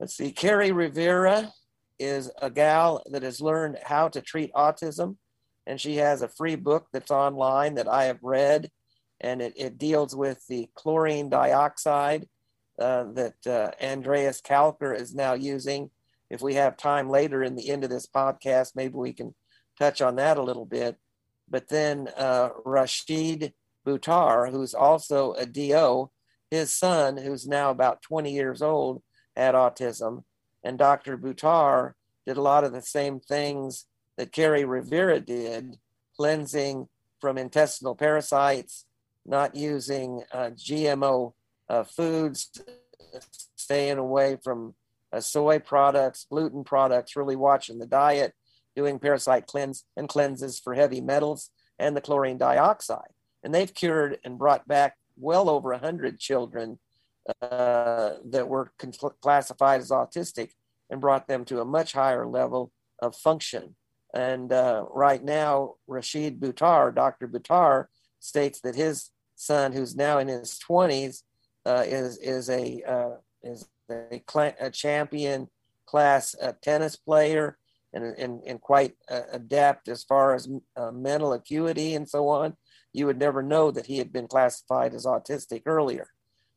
[0.00, 1.52] let's see, Kerri Rivera
[2.00, 5.14] is a gal that has learned how to treat autism.
[5.66, 8.70] And she has a free book that's online that I have read.
[9.20, 12.28] And it, it deals with the chlorine dioxide
[12.78, 15.90] uh, that uh, Andreas Kalcker is now using.
[16.30, 19.34] If we have time later in the end of this podcast, maybe we can
[19.78, 20.96] touch on that a little bit.
[21.48, 23.52] But then uh, Rashid
[23.86, 26.10] Buttar, who's also a DO,
[26.50, 29.02] his son, who's now about 20 years old,
[29.36, 30.24] had autism.
[30.64, 31.18] And Dr.
[31.18, 31.92] Buttar
[32.26, 33.86] did a lot of the same things
[34.22, 35.78] that Kerri Rivera did,
[36.16, 36.86] cleansing
[37.20, 38.86] from intestinal parasites,
[39.26, 41.32] not using uh, GMO
[41.68, 42.48] uh, foods,
[43.56, 44.76] staying away from
[45.12, 48.32] uh, soy products, gluten products, really watching the diet,
[48.76, 53.10] doing parasite cleanse and cleanses for heavy metals and the chlorine dioxide.
[53.42, 56.78] And they've cured and brought back well over 100 children
[57.40, 58.70] uh, that were
[59.20, 60.50] classified as autistic
[60.90, 63.74] and brought them to a much higher level of function.
[64.14, 67.28] And uh, right now, Rashid Buttar, Dr.
[67.28, 67.86] Buttar,
[68.20, 71.22] states that his son, who's now in his 20s,
[71.64, 75.48] uh, is is a uh, is a, cl- a, champion
[75.86, 77.56] class uh, tennis player
[77.92, 82.56] and, and, and quite uh, adept as far as uh, mental acuity and so on.
[82.92, 86.08] You would never know that he had been classified as autistic earlier.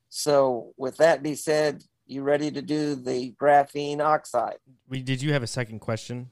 [0.09, 4.57] So, with that be said, you ready to do the graphene oxide?
[4.87, 6.29] We, did you have a second question?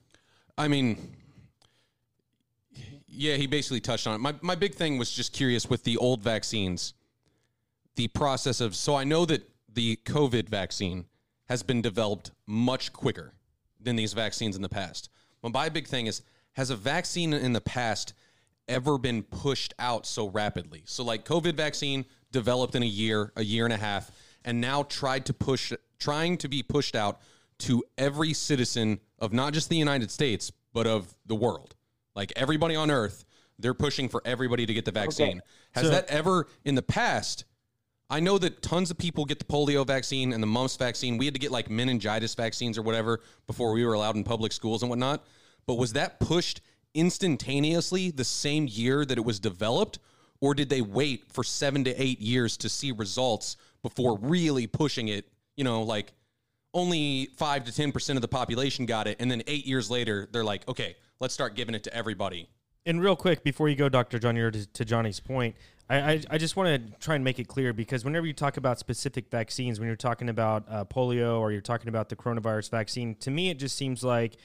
[0.58, 1.16] I mean,
[3.08, 4.20] yeah, he basically touched on it.
[4.20, 6.94] My my big thing was just curious with the old vaccines
[7.96, 11.06] the process of so I know that the COVID vaccine
[11.46, 13.34] has been developed much quicker
[13.80, 15.10] than these vaccines in the past.
[15.42, 16.22] But my big thing is
[16.54, 18.14] has a vaccine in the past
[18.68, 20.84] ever been pushed out so rapidly?
[20.86, 24.12] So like COVID vaccine developed in a year, a year and a half,
[24.46, 27.22] and now tried to push trying to be pushed out
[27.64, 31.76] to every citizen of not just the United States, but of the world.
[32.16, 33.26] Like everybody on earth,
[33.60, 35.38] they're pushing for everybody to get the vaccine.
[35.38, 35.40] Okay.
[35.72, 37.46] Has so, that ever in the past
[38.14, 41.18] I know that tons of people get the polio vaccine and the mumps vaccine.
[41.18, 44.52] We had to get like meningitis vaccines or whatever before we were allowed in public
[44.52, 45.26] schools and whatnot.
[45.66, 46.62] But was that pushed
[46.94, 49.98] instantaneously the same year that it was developed?
[50.42, 55.08] Or did they wait for seven to eight years to see results before really pushing
[55.08, 55.28] it?
[55.56, 56.14] You know, like
[56.74, 59.18] only five to 10% of the population got it.
[59.20, 62.50] And then eight years later, they're like, okay, let's start giving it to everybody.
[62.86, 64.20] And real quick, before you go, Dr.
[64.20, 65.56] John, to, to Johnny's point,
[65.90, 68.58] I, I, I just want to try and make it clear because whenever you talk
[68.58, 72.72] about specific vaccines, when you're talking about uh, polio or you're talking about the coronavirus
[72.72, 74.38] vaccine, to me it just seems like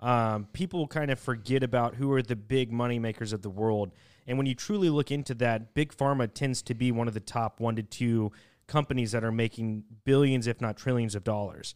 [0.00, 3.92] um, people kind of forget about who are the big money makers of the world.
[4.26, 7.20] And when you truly look into that, big pharma tends to be one of the
[7.20, 8.32] top one to two
[8.66, 11.74] companies that are making billions, if not trillions, of dollars.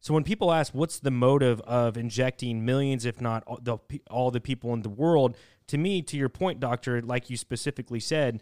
[0.00, 3.78] So when people ask what's the motive of injecting millions, if not all the,
[4.10, 5.36] all the people in the world,
[5.68, 8.40] to me, to your point, doctor, like you specifically said,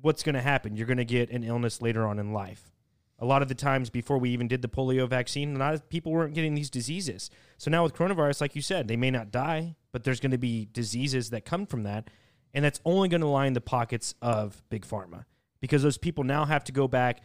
[0.00, 0.76] what's going to happen?
[0.76, 2.70] You're going to get an illness later on in life.
[3.18, 5.88] A lot of the times before we even did the polio vaccine, a lot of
[5.88, 7.30] people weren't getting these diseases.
[7.56, 10.38] So now with coronavirus, like you said, they may not die, but there's going to
[10.38, 12.10] be diseases that come from that.
[12.52, 15.24] And that's only going to line the pockets of big pharma
[15.66, 17.20] because those people now have to go back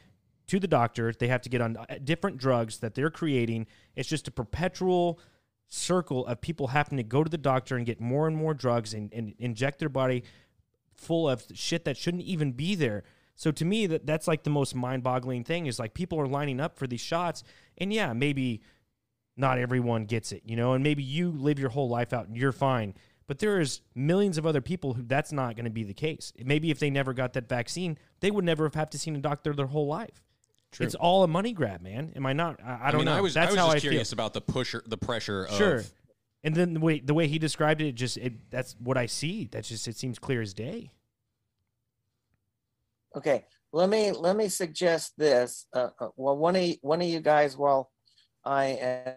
[0.47, 1.13] to the doctor.
[1.13, 3.67] They have to get on uh, different drugs that they're creating.
[3.95, 5.19] It's just a perpetual
[5.67, 8.93] circle of people having to go to the doctor and get more and more drugs
[8.93, 10.23] and, and inject their body
[10.95, 13.03] full of shit that shouldn't even be there.
[13.35, 16.59] So to me, that that's like the most mind-boggling thing is like people are lining
[16.59, 17.43] up for these shots,
[17.77, 18.61] and yeah, maybe
[19.37, 22.35] not everyone gets it, you know, and maybe you live your whole life out and
[22.35, 22.93] you're fine.
[23.31, 26.33] But there is millions of other people who that's not going to be the case.
[26.43, 29.19] Maybe if they never got that vaccine, they would never have had to seen a
[29.19, 30.21] doctor their whole life.
[30.73, 30.85] True.
[30.85, 32.11] It's all a money grab, man.
[32.17, 32.59] Am I not?
[32.61, 33.13] I, I don't mean, know.
[33.13, 34.17] I was, That's I was how just I curious feel.
[34.17, 35.47] about the pusher, the pressure.
[35.51, 35.75] Sure.
[35.77, 35.93] Of,
[36.43, 39.05] And then the way the way he described it, it just it, that's what I
[39.05, 39.47] see.
[39.49, 40.91] That's just it seems clear as day.
[43.15, 45.67] Okay, let me let me suggest this.
[45.71, 47.91] Uh, uh, well, one of one of you guys, while
[48.43, 48.65] I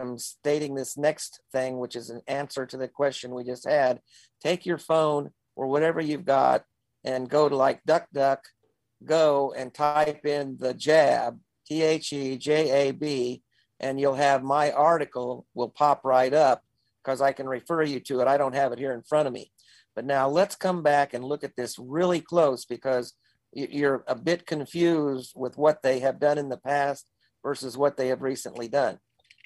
[0.00, 4.00] am stating this next thing, which is an answer to the question we just had,
[4.42, 6.64] take your phone or whatever you've got
[7.04, 8.38] and go to like DuckDuck,
[9.04, 13.42] go and type in the jab, T H E J A B,
[13.80, 16.62] and you'll have my article will pop right up
[17.02, 18.28] because I can refer you to it.
[18.28, 19.50] I don't have it here in front of me.
[19.94, 23.14] But now let's come back and look at this really close because
[23.52, 27.06] you're a bit confused with what they have done in the past
[27.42, 28.98] versus what they have recently done.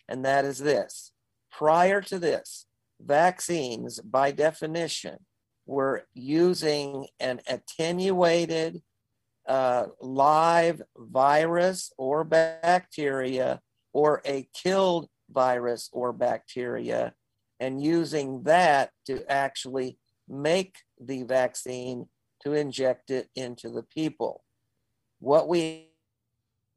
[0.08, 1.12] And that is this
[1.50, 2.66] prior to this,
[3.00, 5.18] vaccines by definition
[5.66, 8.82] were using an attenuated
[9.46, 13.60] uh, live virus or bacteria
[13.92, 17.14] or a killed virus or bacteria
[17.60, 22.06] and using that to actually make the vaccine
[22.42, 24.44] to inject it into the people.
[25.18, 25.88] What we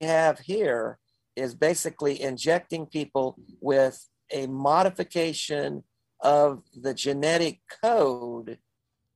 [0.02, 0.98] have here
[1.36, 5.84] is basically injecting people with a modification
[6.20, 8.60] of the genetic code.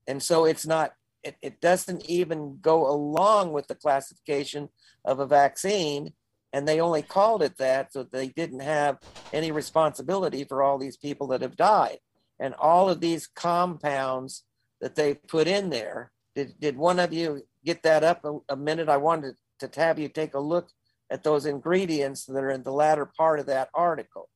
[0.07, 4.69] And so it's not, it, it doesn't even go along with the classification
[5.03, 6.13] of a vaccine.
[6.53, 8.97] And they only called it that so they didn't have
[9.33, 11.99] any responsibility for all these people that have died.
[12.39, 14.43] And all of these compounds
[14.81, 16.11] that they put in there.
[16.35, 18.89] Did, did one of you get that up a, a minute?
[18.89, 20.69] I wanted to have you take a look
[21.09, 24.29] at those ingredients that are in the latter part of that article.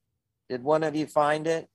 [0.49, 1.67] Did one of you find it?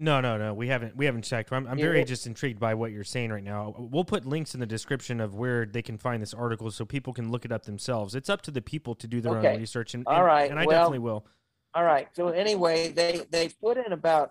[0.00, 0.54] No, no, no.
[0.54, 1.52] We haven't we haven't checked.
[1.52, 3.74] I'm, I'm very just intrigued by what you're saying right now.
[3.76, 7.12] We'll put links in the description of where they can find this article so people
[7.12, 8.14] can look it up themselves.
[8.14, 9.54] It's up to the people to do their Okay.
[9.54, 11.26] own research, and all right, and, I well- definitely will.
[11.74, 12.08] All right.
[12.14, 14.30] So anyway, they they put in about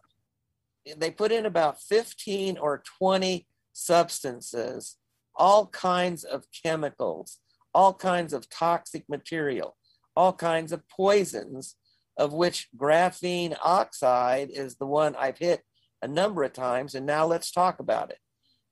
[0.96, 4.96] they put in about 15 or 20 substances,
[5.36, 7.40] all kinds of chemicals,
[7.78, 9.78] all kinds of toxic material,
[10.16, 11.76] all kinds of poisons,
[12.18, 15.62] of which graphene oxide is the one I've hit
[16.02, 16.96] a number of times.
[16.96, 18.18] And now let's talk about it.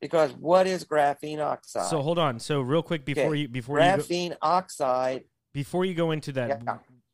[0.02, 1.86] Because what is graphene oxide?
[1.86, 2.39] So hold on.
[2.39, 3.41] So real quick before Okay.
[3.41, 6.63] you before you go, graphene oxide before you go into that,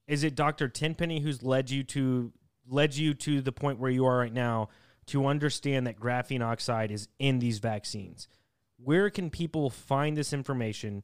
[0.08, 0.28] is Yeah.
[0.30, 0.70] it Dr.
[0.70, 2.32] Tenpenny who's led you to
[2.66, 4.70] led you to the point where you are right now
[5.08, 8.30] to understand that graphene oxide is in these vaccines?
[8.78, 11.04] Where can people find this information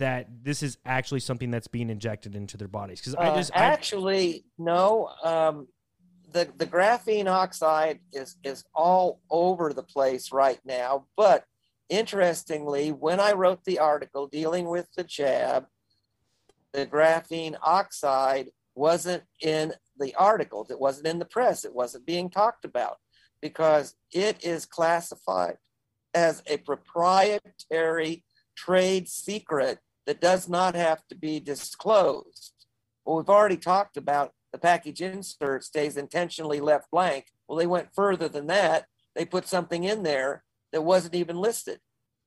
[0.00, 3.00] that this is actually something that's being injected into their bodies?
[3.00, 5.10] Because I Uh, just I, actually no.
[5.22, 5.68] Um,
[6.32, 11.06] the the graphene oxide is is all over the place right now.
[11.16, 11.44] But
[11.88, 15.66] interestingly, when I wrote the article dealing with the jab,
[16.72, 20.70] the graphene oxide wasn't in the articles.
[20.70, 21.64] It wasn't in the press.
[21.64, 22.96] It wasn't being talked about
[23.42, 25.58] because it is classified
[26.14, 28.24] as a proprietary
[28.56, 32.52] trade secret that does not have to be disclosed.
[33.04, 37.26] Well, we've already talked about the package insert stays intentionally left blank.
[37.46, 38.86] Well, they went further than that.
[39.14, 41.80] They put something in there that wasn't even listed.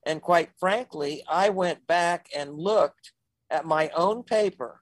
[0.05, 3.11] And quite frankly, I went back and looked
[3.49, 4.81] at my own paper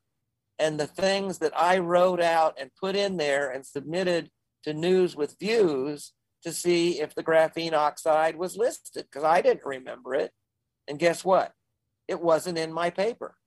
[0.57, 4.29] and the things that I wrote out and put in there and submitted
[4.63, 9.65] to News with Views to see if the graphene oxide was listed because I didn't
[9.65, 10.31] remember it.
[10.87, 11.53] And guess what?
[12.11, 13.37] It wasn't in my paper.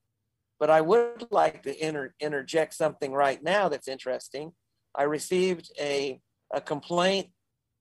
[0.59, 4.53] But I would like to inter- interject something right now that's interesting.
[4.95, 7.29] I received a, a complaint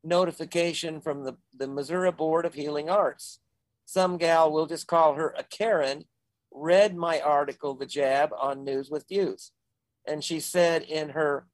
[0.04, 3.40] notification from the, the Missouri Board of Healing Arts.
[3.86, 6.04] Some gal, we'll just call her a Karen,
[6.52, 9.54] read my article, The Jab, on News with Views.
[10.06, 11.48] And she said in her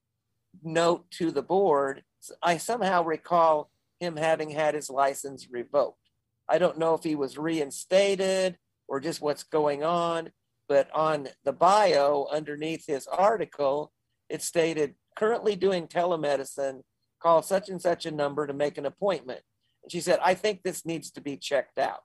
[0.64, 2.02] note to the board,
[2.42, 6.10] I somehow recall him having had his license revoked.
[6.48, 8.58] I don't know if he was reinstated
[8.90, 10.32] or just what's going on,
[10.68, 13.92] but on the bio underneath his article,
[14.30, 16.82] it stated currently doing telemedicine,
[17.22, 19.42] call such and such a number to make an appointment.
[19.84, 22.02] And she said, I think this needs to be checked out.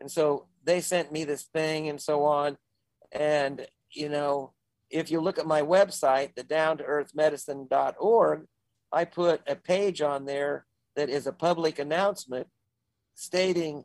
[0.00, 2.56] And so they sent me this thing and so on.
[3.12, 4.52] And, you know,
[4.90, 8.44] if you look at my website, the down to earth medicine.org,
[8.92, 10.66] I put a page on there
[10.96, 12.46] that is a public announcement
[13.14, 13.84] stating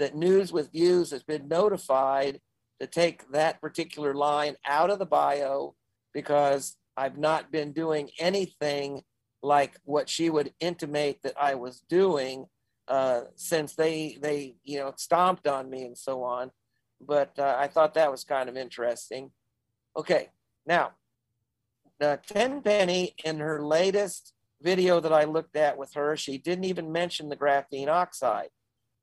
[0.00, 2.40] that News with Views has been notified
[2.80, 5.76] to take that particular line out of the bio
[6.12, 9.02] because I've not been doing anything
[9.42, 12.46] like what she would intimate that I was doing
[12.88, 16.50] uh, since they they you know stomped on me and so on.
[17.00, 19.30] But uh, I thought that was kind of interesting.
[19.96, 20.30] Okay,
[20.66, 20.92] now,
[22.00, 24.32] uh, Tenpenny in her latest
[24.62, 28.50] video that I looked at with her, she didn't even mention the graphene oxide,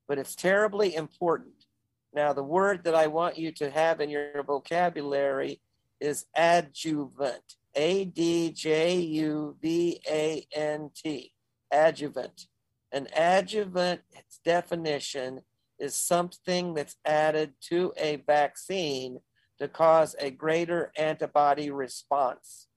[0.08, 1.66] but it's terribly important.
[2.14, 5.60] Now, the word that I want you to have in your vocabulary
[6.00, 7.42] is adjuvant.
[7.74, 11.32] A D J U V A N T.
[11.70, 12.46] Adjuvant.
[12.90, 15.42] An adjuvant its definition
[15.78, 19.20] is something that's added to a vaccine
[19.60, 22.68] to cause a greater antibody response.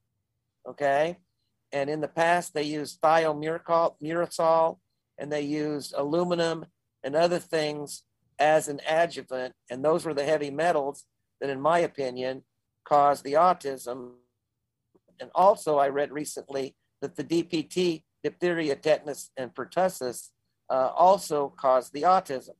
[0.67, 1.17] Okay?
[1.71, 4.77] And in the past, they used thimerosal
[5.17, 6.65] and they used aluminum
[7.03, 8.03] and other things
[8.39, 9.53] as an adjuvant.
[9.69, 11.05] And those were the heavy metals
[11.39, 12.43] that, in my opinion,
[12.85, 14.13] caused the autism.
[15.19, 20.29] And also, I read recently that the DPT, diphtheria, tetanus, and pertussis,
[20.69, 22.55] uh, also caused the autism.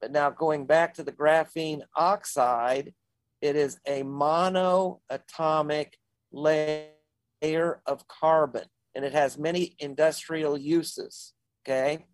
[0.00, 2.94] But now, going back to the graphene oxide,
[3.40, 5.92] it is a monoatomic
[6.32, 8.64] layer of carbon
[8.94, 11.34] and it has many industrial uses.
[11.66, 12.06] Okay.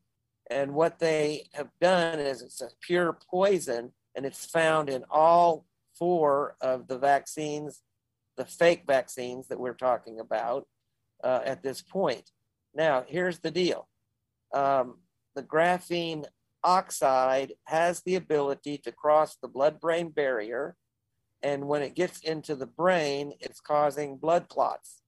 [0.51, 5.67] And what they have done is it's a pure poison and it's found in all
[5.95, 7.83] four of the vaccines,
[8.37, 10.67] the fake vaccines that we're talking about
[11.23, 12.31] uh, at this point.
[12.75, 13.89] Now, here's the deal
[14.55, 14.99] um,
[15.35, 16.25] the graphene
[16.65, 20.77] oxide has the ability to cross the blood brain barrier.
[21.43, 25.03] And when it gets into the brain, it's causing blood clots.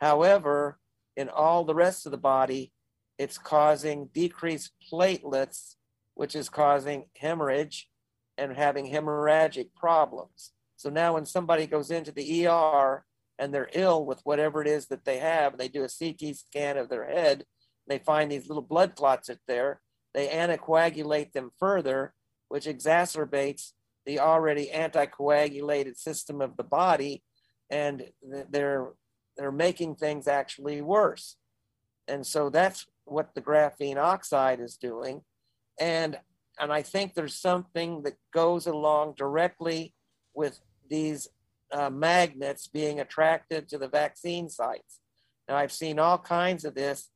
[0.00, 0.78] However,
[1.16, 2.72] in all the rest of the body,
[3.18, 5.76] it's causing decreased platelets,
[6.14, 7.88] which is causing hemorrhage
[8.36, 10.52] and having hemorrhagic problems.
[10.76, 13.04] So now, when somebody goes into the ER
[13.38, 16.76] and they're ill with whatever it is that they have, they do a CT scan
[16.76, 17.44] of their head,
[17.86, 19.80] they find these little blood clots at there,
[20.14, 22.14] they anticoagulate them further,
[22.48, 23.72] which exacerbates
[24.06, 27.22] the already anticoagulated system of the body,
[27.70, 28.04] and
[28.50, 28.92] they're
[29.36, 31.36] they're making things actually worse.
[32.06, 35.22] And so that's what the graphene oxide is doing.
[35.80, 36.18] And
[36.58, 39.92] and I think there's something that goes along directly
[40.34, 41.28] with these
[41.72, 45.00] uh, magnets being attracted to the vaccine sites.
[45.48, 47.10] Now I've seen all kinds of this.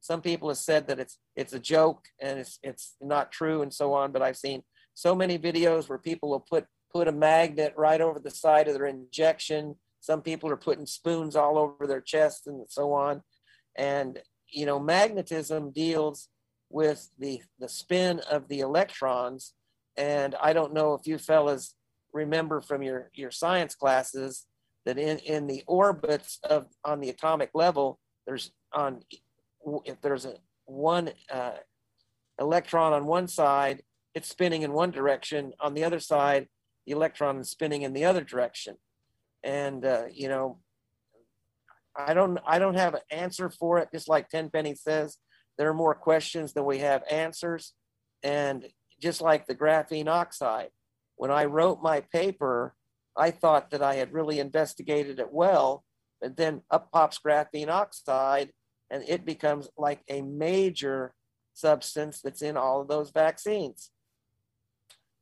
[0.00, 3.72] Some people have said that it's it's a joke and it's it's not true and
[3.72, 4.12] so on.
[4.12, 4.62] But I've seen
[4.94, 8.74] so many videos where people will put put a magnet right over the side of
[8.74, 13.22] their injection some people are putting spoons all over their chest and so on.
[13.76, 14.18] And,
[14.52, 16.28] you know, magnetism deals
[16.70, 19.54] with the, the spin of the electrons.
[19.96, 21.74] And I don't know if you fellas
[22.12, 24.46] remember from your, your science classes
[24.84, 29.02] that in, in the orbits of on the atomic level, there's on
[29.84, 30.34] if there's a
[30.64, 31.52] one uh,
[32.40, 33.82] electron on one side,
[34.14, 35.52] it's spinning in one direction.
[35.60, 36.48] On the other side,
[36.86, 38.76] the electron is spinning in the other direction
[39.44, 40.58] and uh, you know
[41.96, 45.18] i don't i don't have an answer for it just like tenpenny says
[45.58, 47.74] there are more questions than we have answers.
[48.22, 48.66] And
[49.00, 50.70] just like the graphene oxide
[51.16, 52.74] when i wrote my paper
[53.16, 55.84] i thought that i had really investigated it well
[56.20, 58.52] but then up pops graphene oxide
[58.90, 61.14] and it becomes like a major
[61.52, 63.90] substance that's in all of those vaccines.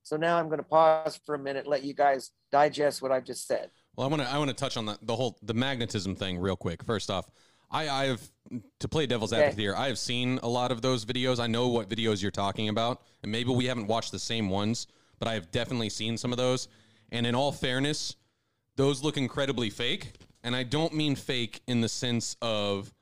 [0.02, 3.24] So now i'm going to pause for a minute let you guys digest what i've
[3.24, 3.70] just said
[4.01, 6.38] well, I want to I want to touch on the, the whole the magnetism thing
[6.38, 6.82] real quick.
[6.84, 7.30] First off,
[7.70, 8.30] I I have
[8.78, 9.62] to play devil's advocate okay.
[9.62, 9.74] here.
[9.76, 11.38] I have seen a lot of those videos.
[11.38, 14.86] I know what videos you're talking about, and maybe we haven't watched the same ones,
[15.18, 16.68] but I have definitely seen some of those.
[17.12, 18.16] And in all fairness,
[18.76, 20.12] those look incredibly fake.
[20.42, 22.94] And I don't mean fake in the sense of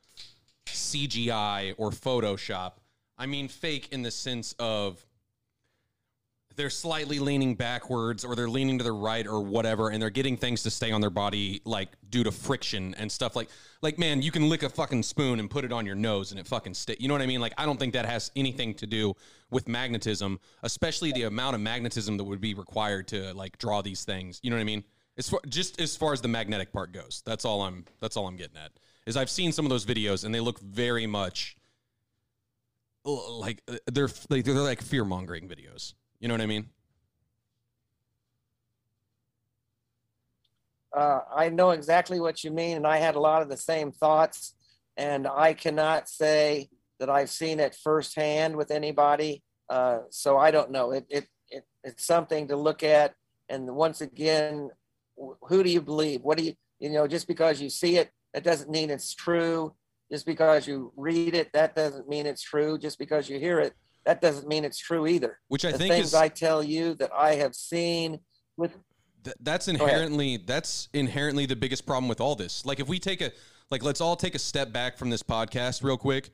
[0.66, 2.72] CGI or Photoshop.
[3.16, 5.06] I mean fake in the sense of
[6.58, 10.36] they're slightly leaning backwards or they're leaning to the right or whatever and they're getting
[10.36, 13.48] things to stay on their body like due to friction and stuff like
[13.80, 16.40] like man you can lick a fucking spoon and put it on your nose and
[16.40, 17.40] it fucking stay you know what i mean?
[17.40, 19.14] Like i don't think that has anything to do
[19.50, 24.04] with magnetism especially the amount of magnetism that would be required to like draw these
[24.04, 24.84] things you know what i mean?
[25.16, 28.26] As far, just as far as the magnetic part goes that's all i'm that's all
[28.26, 28.72] i'm getting at
[29.06, 31.56] is i've seen some of those videos and they look very much
[33.04, 36.66] like they're like they're like fear mongering videos you know what I mean?
[40.96, 43.92] Uh, I know exactly what you mean, and I had a lot of the same
[43.92, 44.54] thoughts.
[44.96, 50.72] And I cannot say that I've seen it firsthand with anybody, uh, so I don't
[50.72, 50.90] know.
[50.90, 53.14] It, it it it's something to look at.
[53.48, 54.70] And once again,
[55.42, 56.22] who do you believe?
[56.22, 57.06] What do you you know?
[57.06, 59.74] Just because you see it, that doesn't mean it's true.
[60.10, 62.76] Just because you read it, that doesn't mean it's true.
[62.76, 63.74] Just because you hear it,
[64.08, 65.38] that doesn't mean it's true either.
[65.48, 68.20] Which I the think things is, I tell you that I have seen
[68.56, 68.74] with
[69.22, 72.64] th- that's inherently that's inherently the biggest problem with all this.
[72.64, 73.32] Like if we take a
[73.70, 76.30] like let's all take a step back from this podcast real quick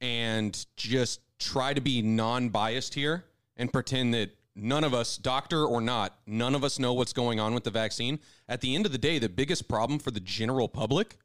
[0.00, 5.80] and just try to be non-biased here and pretend that none of us, doctor or
[5.80, 8.18] not, none of us know what's going on with the vaccine.
[8.48, 11.16] At the end of the day, the biggest problem for the general public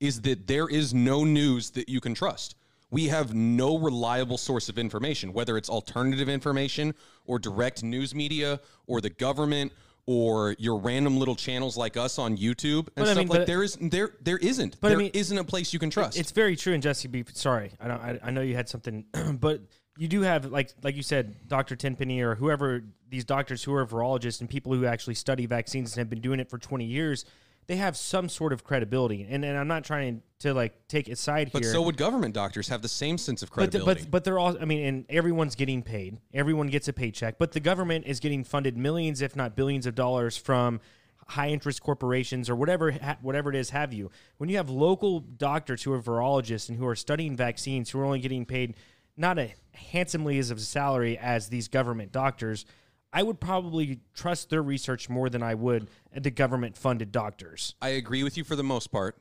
[0.00, 2.56] is that there is no news that you can trust.
[2.90, 6.94] We have no reliable source of information, whether it's alternative information
[7.26, 9.72] or direct news media or the government
[10.06, 13.46] or your random little channels like us on YouTube and But I stuff mean, like
[13.46, 14.80] there is there there isn't.
[14.80, 16.18] But I mean, isn't a place you can trust.
[16.18, 16.74] It's very true.
[16.74, 17.72] And Jesse, be sorry.
[17.80, 18.00] I don't.
[18.00, 19.06] I, I know you had something,
[19.40, 19.62] but
[19.96, 23.86] you do have like like you said, Doctor Tenpenny or whoever these doctors who are
[23.86, 27.24] virologists and people who actually study vaccines and have been doing it for twenty years.
[27.66, 31.16] They have some sort of credibility, and, and I'm not trying to like take a
[31.16, 31.72] side but here.
[31.72, 34.02] so would government doctors have the same sense of but, the- credibility.
[34.02, 34.56] but but they're all.
[34.60, 36.18] I mean, and everyone's getting paid.
[36.32, 39.94] Everyone gets a paycheck, but the government is getting funded millions, if not billions, of
[39.94, 40.80] dollars from
[41.28, 42.92] high interest corporations or whatever
[43.22, 43.70] whatever it is.
[43.70, 44.10] Have you?
[44.36, 48.04] When you have local doctors who are virologists and who are studying vaccines, who are
[48.04, 48.74] only getting paid
[49.16, 52.66] not a handsomely as of a salary as these government doctors.
[53.14, 57.76] I would probably trust their research more than I would the government funded doctors.
[57.80, 59.16] I agree with you for the most part,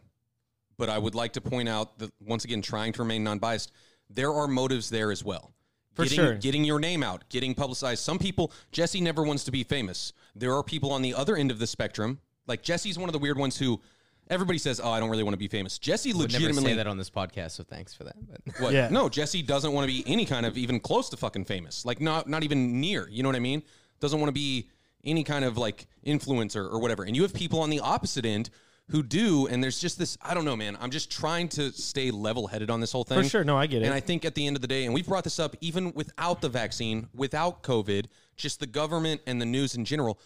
[0.78, 3.72] but I would like to point out that once again, trying to remain non-biased,
[4.10, 5.54] there are motives there as well.
[5.94, 6.34] For getting, sure.
[6.36, 8.02] getting your name out, getting publicized.
[8.02, 10.12] Some people, Jesse never wants to be famous.
[10.36, 13.20] There are people on the other end of the spectrum, like Jesse's one of the
[13.20, 13.80] weird ones who
[14.28, 16.78] everybody says, "Oh, I don't really want to be famous." Jesse Would never legitimately say
[16.78, 18.16] that on this podcast, so thanks for that.
[18.28, 18.74] But what?
[18.74, 18.90] Yeah.
[18.90, 21.86] No, Jesse doesn't want to be any kind of even close to fucking famous.
[21.86, 23.08] Like not not even near.
[23.08, 23.62] You know what I mean?
[24.04, 24.68] Doesn't want to be
[25.06, 27.04] any kind of like influencer or whatever.
[27.04, 28.50] And you have people on the opposite end
[28.90, 30.18] who do, and there's just this.
[30.22, 30.78] I don't know, man.
[30.82, 33.24] I'm just trying to stay level headed on this whole thing.
[33.24, 33.86] For sure, no, I get it.
[33.86, 35.94] And I think at the end of the day, and we've brought this up even
[35.94, 40.20] without the vaccine, without COVID, just the government and the news in general.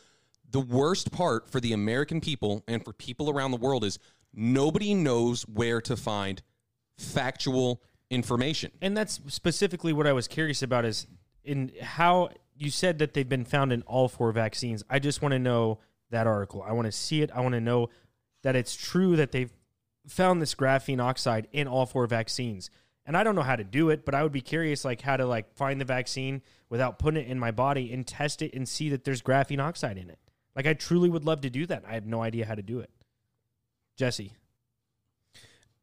[0.49, 3.99] The worst part for the American people and for people around the world is
[4.33, 6.41] nobody knows where to find
[6.97, 8.71] factual information.
[8.81, 11.05] and that's specifically what I was curious about is
[11.43, 14.83] in how you said that they've been found in all four vaccines.
[14.89, 15.79] I just want to know
[16.09, 16.63] that article.
[16.63, 17.31] I want to see it.
[17.33, 17.89] I want to know
[18.43, 19.51] that it's true that they've
[20.07, 22.69] found this graphene oxide in all four vaccines.
[23.05, 25.17] And I don't know how to do it, but I would be curious like how
[25.17, 28.67] to like find the vaccine without putting it in my body and test it and
[28.67, 30.19] see that there's graphene oxide in it.
[30.55, 31.83] Like I truly would love to do that.
[31.87, 32.89] I have no idea how to do it.
[33.95, 34.33] Jesse.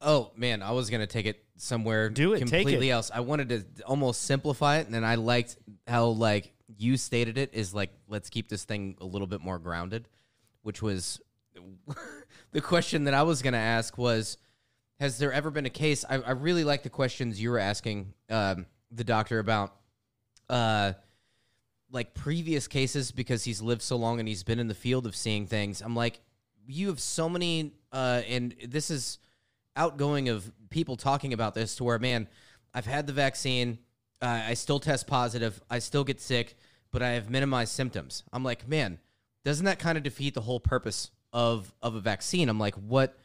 [0.00, 2.92] Oh man, I was gonna take it somewhere Do it, take completely it.
[2.92, 3.10] else.
[3.14, 5.56] I wanted to almost simplify it, and then I liked
[5.86, 9.58] how like you stated it is like let's keep this thing a little bit more
[9.58, 10.08] grounded,
[10.62, 11.20] which was
[12.52, 14.36] the question that I was gonna ask was,
[15.00, 16.04] has there ever been a case?
[16.08, 19.74] I, I really like the questions you were asking um, the doctor about,
[20.48, 20.92] uh,
[21.90, 25.14] like previous cases because he's lived so long and he's been in the field of
[25.14, 25.80] seeing things.
[25.80, 26.20] I'm like,
[26.66, 29.18] you have so many, uh, and this is
[29.76, 32.28] outgoing of people talking about this to where man
[32.74, 33.78] i've had the vaccine
[34.22, 36.56] uh, i still test positive i still get sick
[36.90, 38.98] but i have minimized symptoms i'm like man
[39.44, 43.18] doesn't that kind of defeat the whole purpose of of a vaccine i'm like what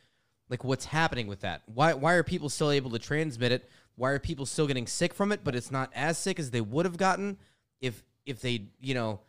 [0.49, 4.09] like what's happening with that why why are people still able to transmit it why
[4.11, 6.85] are people still getting sick from it but it's not as sick as they would
[6.85, 7.37] have gotten
[7.81, 9.19] if if they you know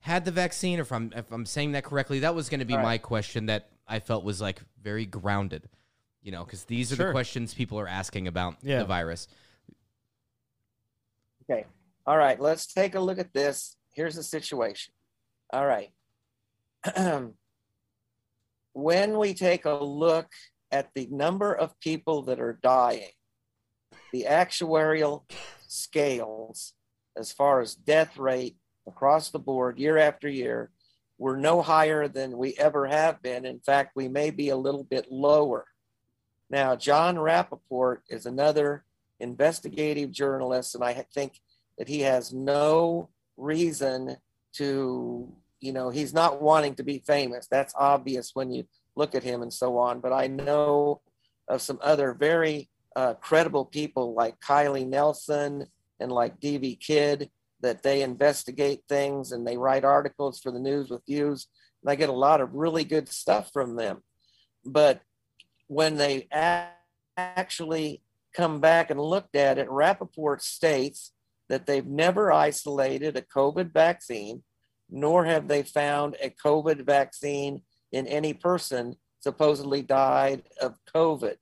[0.00, 2.66] had the vaccine or if i'm if i'm saying that correctly that was going to
[2.66, 2.82] be right.
[2.82, 5.68] my question that i felt was like very grounded
[6.22, 7.06] you know, because these are Sure.
[7.06, 8.80] the questions people are asking about Yeah.
[8.80, 9.28] the virus.
[11.48, 11.64] Okay.
[12.06, 12.40] All right.
[12.40, 13.76] Let's take a look at this.
[13.92, 14.92] Here's the situation.
[15.52, 15.90] All right.
[18.72, 20.28] when we take a look
[20.70, 23.10] at the number of people that are dying,
[24.12, 25.22] the actuarial
[25.66, 26.74] scales,
[27.16, 30.70] as far as death rate across the board year after year,
[31.18, 33.46] we're no higher than we ever have been.
[33.46, 35.66] In fact, we may be a little bit lower.
[36.50, 38.84] Now, Jon Rappoport is another
[39.20, 41.40] investigative journalist, and I think
[41.78, 44.16] that he has no reason
[44.54, 47.46] to, you know, he's not wanting to be famous.
[47.46, 48.64] That's obvious when you
[48.94, 50.00] look at him and so on.
[50.00, 51.02] But I know
[51.48, 55.66] of some other very uh, credible people like Kylie Nelson
[56.00, 60.90] and like Devvy Kidd that they investigate things and they write articles for the news
[60.90, 61.46] with views.
[61.82, 64.02] And I get a lot of really good stuff from them.
[64.64, 65.00] But
[65.68, 66.28] when they
[67.16, 68.02] actually
[68.36, 71.12] come back and looked at it, Rappoport states
[71.48, 74.42] that they've never isolated a COVID vaccine,
[74.90, 77.62] nor have they found a COVID vaccine
[77.92, 81.36] in any person supposedly died of COVID.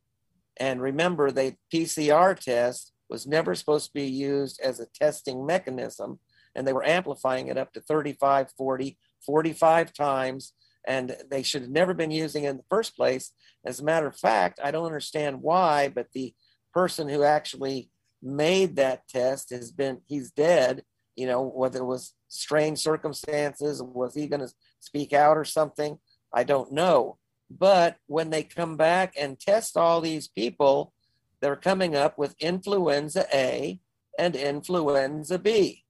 [0.58, 6.20] And remember, the PCR test was never supposed to be used as a testing mechanism,
[6.54, 10.52] and they were amplifying it up to 35, 40, 45 times
[10.86, 13.32] and they should have never been using it in the first place.
[13.64, 16.34] As a matter of fact, I don't understand why, but the
[16.74, 17.88] person who actually
[18.20, 20.82] made that test has been, he's dead.
[21.14, 25.98] You know, whether it was strange circumstances, was he going to speak out or something?
[26.32, 27.18] I don't know.
[27.48, 30.92] But when they come back and test all these people,
[31.40, 33.78] they're coming up with influenza A
[34.18, 35.84] and influenza B.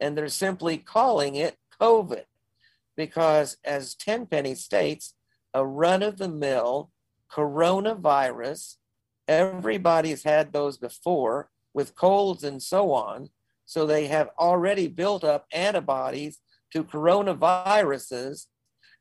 [0.00, 2.24] And they're simply calling it COVID
[2.96, 5.14] because, as Tenpenny states,
[5.54, 6.90] a run of the mill
[7.32, 8.76] coronavirus,
[9.28, 13.28] everybody's had those before with colds and so on.
[13.66, 16.40] So they have already built up antibodies
[16.72, 18.46] to coronaviruses.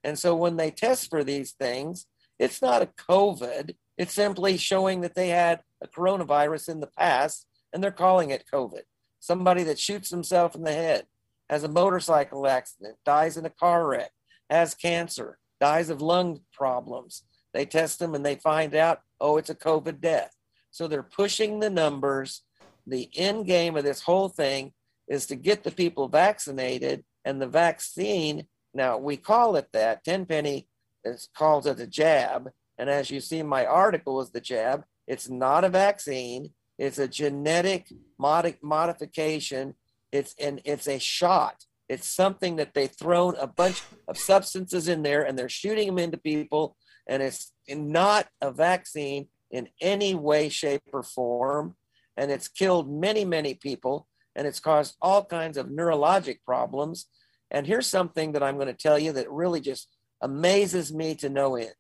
[0.04, 2.06] And so when they test for these things,
[2.38, 7.48] it's not a COVID, it's simply showing that they had a coronavirus in the past
[7.74, 8.84] and they're calling it COVID.
[9.20, 11.08] Somebody that shoots himself in the head,
[11.50, 14.12] has a motorcycle accident, dies in a car wreck,
[14.50, 17.24] has cancer, dies of lung problems.
[17.54, 20.34] They test them and they find out, oh, it's a COVID death.
[20.72, 22.44] So they're pushing the numbers.
[22.86, 24.74] The end game of this whole thing
[25.08, 28.48] is to get the people vaccinated and the vaccine.
[28.74, 30.04] Now we call it that.
[30.04, 30.68] Tenpenny
[31.04, 32.52] is, calls it a jab.
[32.78, 34.86] And as you see, my article is the jab.
[35.08, 36.52] It's not a vaccine.
[36.78, 39.76] It's a genetic mod- modification.
[40.12, 41.66] It's and it's a shot.
[41.90, 46.00] It's something that they've thrown a bunch of substances in there and they're shooting them
[46.00, 46.76] into people.
[47.08, 51.76] And it's not a vaccine in any way, shape, or form.
[52.16, 54.08] And it's killed many, many people
[54.38, 57.08] and it's caused all kinds of neurologic problems.
[57.50, 59.90] And here's something that I'm going to tell you that really just
[60.22, 61.74] amazes me to no end.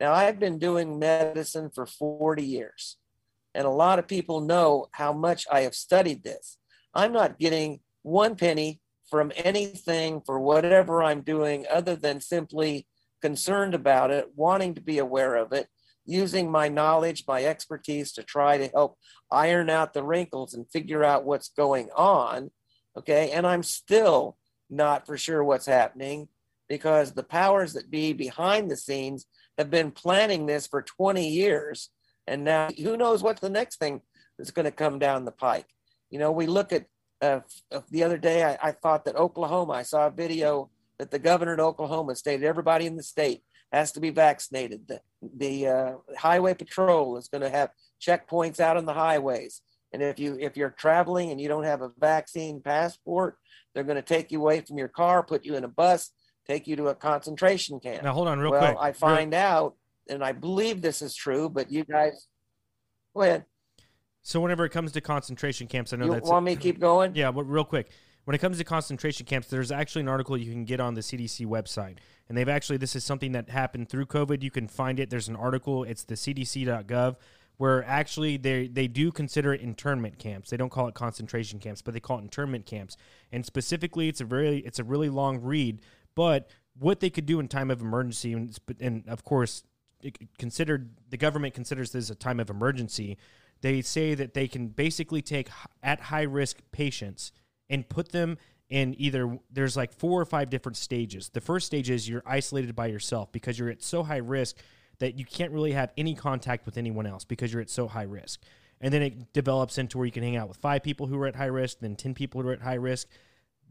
[0.00, 2.96] Now, I've been doing medicine for 40 years,
[3.54, 6.58] and a lot of people know how much I have studied this.
[6.94, 12.86] I'm not getting one penny from anything for whatever I'm doing other than simply
[13.20, 15.68] concerned about it, wanting to be aware of it,
[16.04, 18.96] using my knowledge, my expertise to try to help
[19.30, 22.50] iron out the wrinkles and figure out what's going on.
[22.96, 23.30] Okay.
[23.30, 24.36] And I'm still
[24.68, 26.28] not for sure what's happening
[26.68, 29.26] because the powers that be behind the scenes
[29.58, 31.90] have been planning this for 20 years.
[32.26, 34.00] And now who knows what's the next thing
[34.38, 35.66] that's going to come down the pike.
[36.10, 36.86] You know, we look at
[37.20, 37.40] uh,
[37.90, 41.54] the other day, I, I thought that Oklahoma, I saw a video that the governor
[41.54, 43.42] of Oklahoma stated everybody in the state
[43.72, 44.86] has to be vaccinated.
[44.86, 45.00] The,
[45.34, 49.62] the uh, highway patrol is going to have checkpoints out on the highways.
[49.94, 53.38] And if you if you're traveling and you don't have a vaccine passport,
[53.72, 56.10] they're going to take you away from your car, put you in a bus,
[56.46, 58.02] take you to a concentration camp.
[58.02, 58.76] Now hold on, real well, quick.
[58.78, 59.40] I find real...
[59.40, 59.76] out,
[60.06, 62.26] and I believe this is true, but you guys,
[63.16, 63.46] go ahead.
[64.20, 66.78] So whenever it comes to concentration camps, I know you that's want me to keep
[66.78, 67.14] going.
[67.14, 67.90] Yeah, but real quick,
[68.24, 71.00] when it comes to concentration camps, there's actually an article you can get on the
[71.00, 71.96] CDC website,
[72.28, 74.42] and they've actually this is something that happened through COVID.
[74.42, 75.10] You can find it.
[75.10, 75.84] There's an article.
[75.84, 77.16] It's the CDC.gov
[77.56, 80.50] where actually they they do consider it internment camps.
[80.50, 82.96] They don't call it concentration camps, but they call it internment camps.
[83.32, 85.80] And specifically, it's a very it's a really long read,
[86.14, 86.48] but
[86.78, 89.64] what they could do in time of emergency, and, and of course,
[90.38, 93.18] considered the government considers this a time of emergency
[93.60, 95.50] they say that they can basically take
[95.82, 97.32] at high risk patients
[97.70, 98.36] and put them
[98.68, 101.30] in either there's like four or five different stages.
[101.30, 104.56] The first stage is you're isolated by yourself because you're at so high risk
[104.98, 108.02] that you can't really have any contact with anyone else because you're at so high
[108.02, 108.42] risk.
[108.80, 111.26] And then it develops into where you can hang out with five people who are
[111.26, 113.08] at high risk, then 10 people who are at high risk.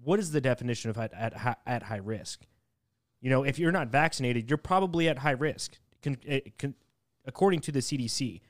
[0.03, 2.41] What is the definition of at, at, at high risk?
[3.21, 5.77] You know, if you're not vaccinated, you're probably at high risk,
[6.27, 6.39] eh,
[7.25, 8.41] according to the CDC.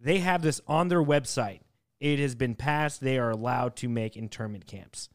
[0.00, 1.60] They have this on their website.
[2.00, 3.00] It has been passed.
[3.00, 5.08] They are allowed to make internment camps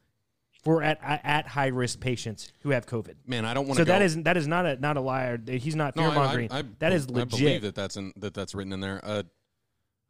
[0.64, 3.16] for at at high risk patients who have COVID.
[3.28, 3.82] Man, I don't want to.
[3.82, 3.94] So go.
[3.94, 5.40] that is that is not a not a liar.
[5.46, 6.50] He's not fear mongering.
[6.52, 7.34] No, that is legit.
[7.34, 9.00] I believe that that's in, that that's written in there.
[9.04, 9.24] Uh,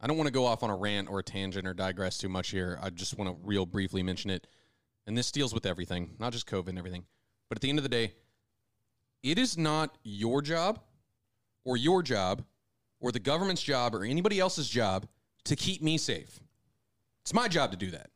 [0.00, 2.28] I don't want to go off on a rant or a tangent or digress too
[2.28, 2.78] much here.
[2.82, 4.46] I just want to real briefly mention it.
[5.06, 7.04] And this deals with everything, not just COVID and everything.
[7.48, 8.12] But at the end of the day,
[9.22, 10.80] it is not your job
[11.64, 12.44] or your job
[13.00, 15.06] or the government's job or anybody else's job
[15.44, 16.40] to keep me safe.
[17.24, 18.10] It's my job to do that.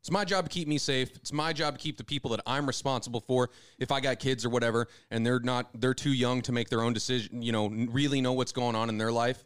[0.00, 1.16] It's my job to keep me safe.
[1.16, 3.48] It's my job to keep the people that I'm responsible for.
[3.78, 6.82] If I got kids or whatever, and they're not, they're too young to make their
[6.82, 9.42] own decision, you know, really know what's going on in their life.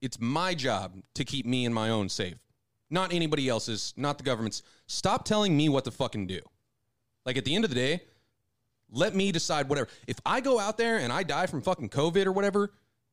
[0.00, 2.36] It's my job to keep me and my own safe,
[2.88, 4.62] not anybody else's, not the government's.
[4.86, 6.38] Stop telling me what to fucking do.
[7.26, 8.02] Like at the end of the day,
[8.92, 9.88] let me decide whatever.
[10.06, 12.70] If I go out there and I die from fucking COVID or whatever,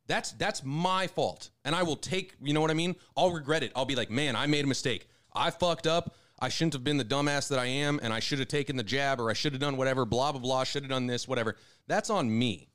[0.08, 1.50] that's that's my fault.
[1.66, 2.96] And I will take, you know what I mean?
[3.16, 3.72] I'll regret it.
[3.76, 5.08] I'll be like, "Man, I made a mistake.
[5.34, 6.16] I fucked up.
[6.40, 8.84] I shouldn't have been the dumbass that I am, and I should have taken the
[8.84, 11.56] jab, or I should have done whatever, blah blah blah, should have done this, whatever.
[11.88, 12.70] That's on me.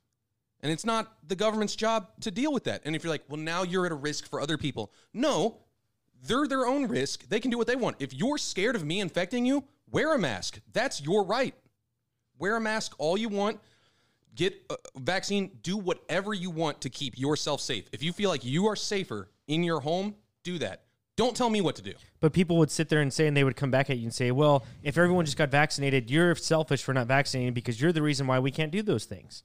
[0.60, 2.82] And it's not the government's job to deal with that.
[2.84, 4.92] And if you're like, well, now you're at a risk for other people.
[5.12, 5.58] No,
[6.24, 7.28] they're their own risk.
[7.28, 7.96] They can do what they want.
[7.98, 10.60] If you're scared of me infecting you, wear a mask.
[10.72, 11.54] That's your right.
[12.38, 13.58] Wear a mask all you want.
[14.34, 15.58] Get a vaccine.
[15.62, 17.88] Do whatever you want to keep yourself safe.
[17.92, 20.82] If you feel like you are safer in your home, do that.
[21.16, 21.92] Don't tell me what to do.
[22.20, 24.14] But people would sit there and say, and they would come back at you and
[24.14, 28.00] say, well, if everyone just got vaccinated, you're selfish for not vaccinating because you're the
[28.00, 29.42] reason why we can't do those things.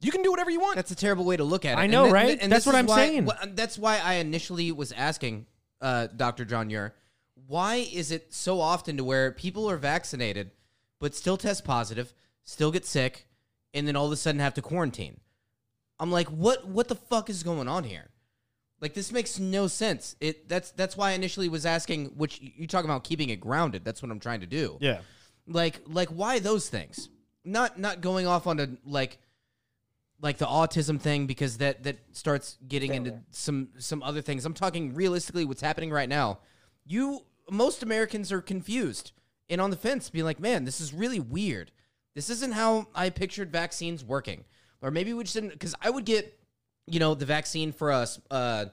[0.00, 0.74] You can do whatever you want.
[0.74, 1.78] That's a terrible way to look at it.
[1.80, 2.38] I And know, th- right?
[2.40, 3.26] and That's what I'm why- saying.
[3.28, 5.46] wh- That's why I initially was asking
[5.80, 6.44] uh, Dr.
[6.44, 6.94] John Muir,
[7.46, 10.50] why is it so often to where people are vaccinated
[10.98, 12.12] but still test positive,
[12.44, 13.27] still get sick,
[13.74, 15.20] and then all of a sudden have to quarantine?
[16.00, 16.66] I'm like, what?
[16.66, 18.10] What the fuck is going on here?
[18.80, 20.14] Like this makes no sense.
[20.20, 22.06] It that's that's why I initially was asking.
[22.16, 23.84] Which you talk about keeping it grounded.
[23.84, 25.00] That's what I'm trying to do Yeah.
[25.46, 27.08] like like why those things
[27.44, 29.18] not not going off on a like
[30.20, 34.52] like the autism thing because that that starts getting into some some other things i'm
[34.52, 36.38] talking realistically what's happening right now
[36.84, 39.12] you most americans are confused
[39.48, 41.70] and on the fence being like man this is really weird
[42.14, 44.44] this isn't how i pictured vaccines working
[44.82, 46.38] or maybe we just didn't because i would get
[46.86, 48.64] you know the vaccine for us uh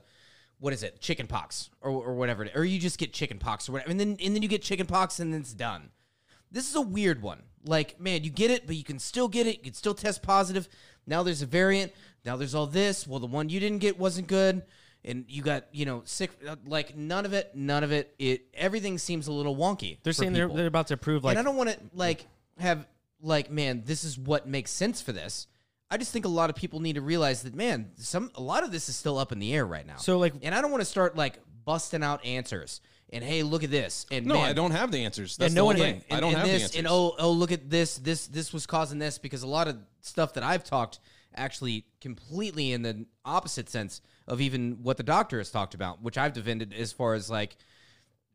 [0.60, 3.68] what is it chicken pox or, or whatever it- or you just get chicken pox
[3.70, 5.90] or whatever and then and then you get chicken pox and then it's done
[6.52, 7.42] this is a weird one.
[7.66, 9.58] Like, man, you get it, but you can still get it.
[9.58, 10.70] You can still test positive.
[11.06, 11.92] Now there's a variant.
[12.24, 13.06] Now there's all this.
[13.06, 14.62] Well, the one you didn't get wasn't good,
[15.04, 16.32] and you got you know sick.
[16.48, 17.54] uh, Like none of it.
[17.56, 18.14] None of it.
[18.20, 19.98] It everything seems a little wonky.
[20.04, 20.56] They're saying they're, people.
[20.58, 22.26] they're about to approve, like and I don't want to like
[22.60, 22.88] have
[23.22, 25.48] like man, this is what makes sense for this.
[25.90, 28.64] I just think a lot of people need to realize that man, some a lot
[28.64, 29.98] of this is still up in the air right now.
[29.98, 33.64] So, like- and I don't want to start like busting out answers and hey, look
[33.64, 35.38] at this and no, man, I don't have the answers.
[35.38, 36.04] That's no the whole one- thing.
[36.10, 36.78] and, I don't and have this, the answers.
[36.80, 37.98] And oh, oh, look at this.
[37.98, 41.00] This this was causing this because a lot of stuff that I've talked
[41.36, 46.18] actually completely in the opposite sense of even what the doctor has talked about, which
[46.18, 47.58] I've defended as far as like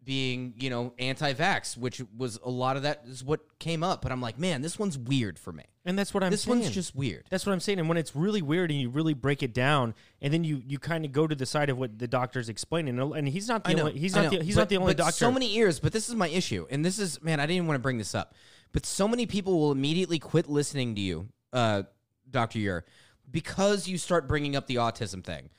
[0.02, 4.00] being, you know, anti-vax, which was a lot of that is what came up.
[4.02, 5.64] But I'm like, man, this one's weird for me.
[5.84, 6.60] and that's what I'm this saying.
[6.60, 7.26] one's just weird.
[7.30, 7.78] That's what I'm saying.
[7.78, 10.78] And when it's really weird and you really break it down, and then you you
[10.78, 13.74] kind of go to the side of what the doctor's explaining, and- he's not the
[13.74, 13.86] know.
[13.88, 14.38] only he's I not know.
[14.38, 15.12] the, he's But- not the only doctor.
[15.12, 17.38] So many ears, but this is my issue, and this is man.
[17.40, 18.34] I didn't want to bring this up,
[18.72, 21.82] but so many people will immediately quit listening to you, uh,
[22.30, 22.84] Doctor Ure,
[23.30, 25.50] because you start bringing up the autism thing,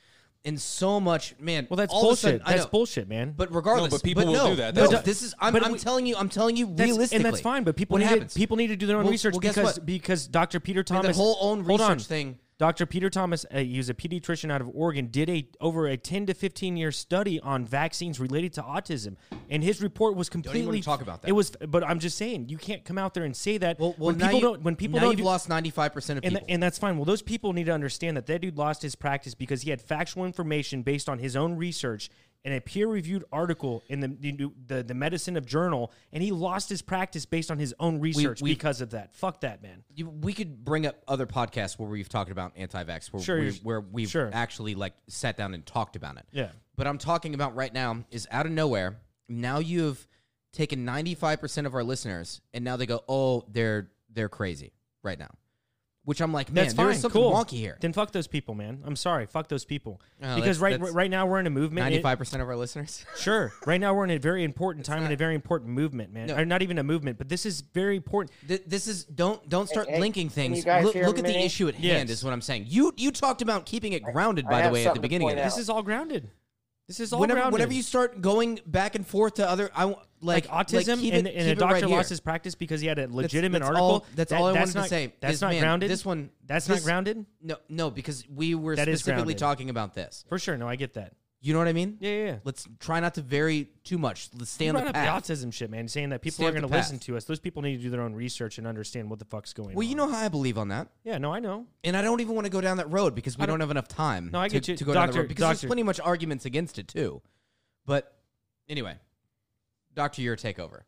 [0.44, 1.66] and so much man.
[1.70, 2.20] well, that's all of a bullshit.
[2.20, 2.68] sudden- that's know.
[2.70, 3.34] bullshit, man.
[3.36, 4.74] But regardless, but people will no, do that.
[4.74, 6.16] No, That's- this is I'm, but I'm we- telling you.
[6.16, 7.64] I'm telling you That's- realistically, and that's fine.
[7.64, 8.32] But people what need happens?
[8.34, 9.86] to, people need to do their own Well- research well, because what?
[9.86, 10.58] because Dr.
[10.60, 11.92] Peter Man, Thomas the whole own hold on.
[11.92, 12.38] research thing.
[12.62, 12.86] Dr.
[12.86, 16.26] Peter Thomas, uh, he was a pediatrician out of Oregon, did a over a 10
[16.26, 19.16] to 15 year study on vaccines related to autism,
[19.50, 21.28] and his report was completely talk about that.
[21.28, 23.96] It was, but I'm just saying you can't come out there and say that Well,
[23.98, 24.62] well when people you, don't.
[24.62, 26.46] When people now don't you've do- lost 95 percent of and, people.
[26.46, 26.98] th- and that's fine.
[26.98, 29.80] Well, those people need to understand that that dude lost his practice because he had
[29.80, 32.10] factual information based on his own research
[32.44, 36.68] in a peer-reviewed article in the the, the, the medicine of journal, and he lost
[36.68, 39.14] his practice based on his own research we- because of that.
[39.14, 39.84] Fuck that, man.
[39.94, 43.52] you, we could bring up other podcasts where we've talked about anti-vax, where, Sure, we,
[43.62, 44.30] where we've sure.
[44.32, 46.26] actually like sat down and talked about it.
[46.32, 46.48] Yeah.
[46.76, 48.96] But I'm talking about right now is out of nowhere.
[49.28, 50.06] Now you've
[50.52, 54.72] taken 95% of our listeners, and now they go, "Oh, they're they're crazy
[55.02, 55.30] right now,"
[56.04, 57.00] which I'm like, man, That's there's fine.
[57.00, 57.32] something cool.
[57.32, 57.78] wonky here.
[57.80, 58.82] Then fuck those people, man.
[58.84, 59.26] I'm sorry.
[59.26, 60.00] Fuck those people.
[60.22, 61.94] Oh, because that's- right that's right now we're in a movement.
[61.94, 63.04] it- 95% of our listeners.
[63.16, 63.52] sure.
[63.66, 66.26] Right now we're in a very important time and a very important movement, man.
[66.26, 66.36] No.
[66.38, 68.32] Or not even a movement, but this is very important.
[68.48, 70.58] Th- this is don't don't start hey, linking can things.
[70.58, 71.44] you guys Look, hear look at the me?
[71.44, 71.96] issue at Yes.
[71.98, 72.64] hand is what I'm saying.
[72.68, 75.02] You you talked about keeping it grounded I by the have way at the something
[75.02, 75.52] to beginning of point this.
[75.52, 75.56] out.
[75.56, 76.30] This is all grounded.
[76.88, 77.52] This is all Whenever grounded.
[77.52, 81.26] whenever you start going back and forth to other I w- like, like autism and,
[81.26, 83.86] it- and a doctor right lost his practice because he had a legitimate that's article.
[83.86, 85.90] all- that's all I that's wanted to not- say That's is, not man, grounded.
[85.90, 89.94] this one- That's this- not grounded No, no, because we were That specifically talking about
[89.94, 90.24] this.
[90.28, 90.56] for sure.
[90.56, 91.14] No, I get that.
[91.44, 91.96] You know what I mean?
[91.98, 92.24] Yeah, yeah.
[92.26, 92.36] yeah.
[92.44, 94.28] Let's try not to vary too much.
[94.38, 95.24] Let's stay You on the path.
[95.26, 95.88] the autism shit, man.
[95.88, 97.24] Saying that people Stay are going to listen to us.
[97.24, 99.74] Those people need to do their own research and understand what the fuck's going on.
[99.74, 101.66] well, you know how I believe on that, Yeah, no, I know.
[101.82, 103.72] and I don't even want to go down that road because we don't, don't- have
[103.72, 104.30] enough time.
[104.32, 104.76] No, I to, get you.
[104.76, 107.20] to go down Doctor- that road because there's plenty much arguments against it too.
[107.86, 108.16] But
[108.68, 108.98] anyway,
[109.94, 110.82] Doctor, your takeover.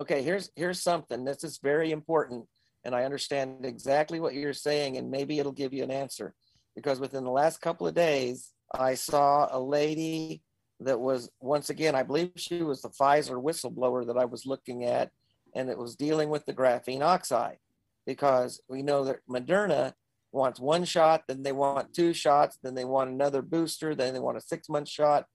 [0.00, 1.24] okay here's here's something.
[1.24, 2.46] This is very important
[2.84, 6.34] and i understand exactly what you're saying and maybe it'll give you an answer.
[6.74, 10.42] Because within the last couple of days i saw a lady
[10.80, 14.84] that was once again i believe she was the pfizer whistleblower that i was looking
[14.84, 15.10] at
[15.54, 17.58] and it was dealing with the graphene oxide.
[18.06, 19.94] Because we know that moderna
[20.32, 24.20] wants one shot then they want two shots then they want another booster then they
[24.20, 25.26] want a six month shot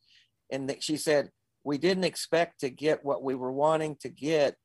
[0.52, 1.30] and she said
[1.64, 4.56] we didn't expect to get what we were wanting to get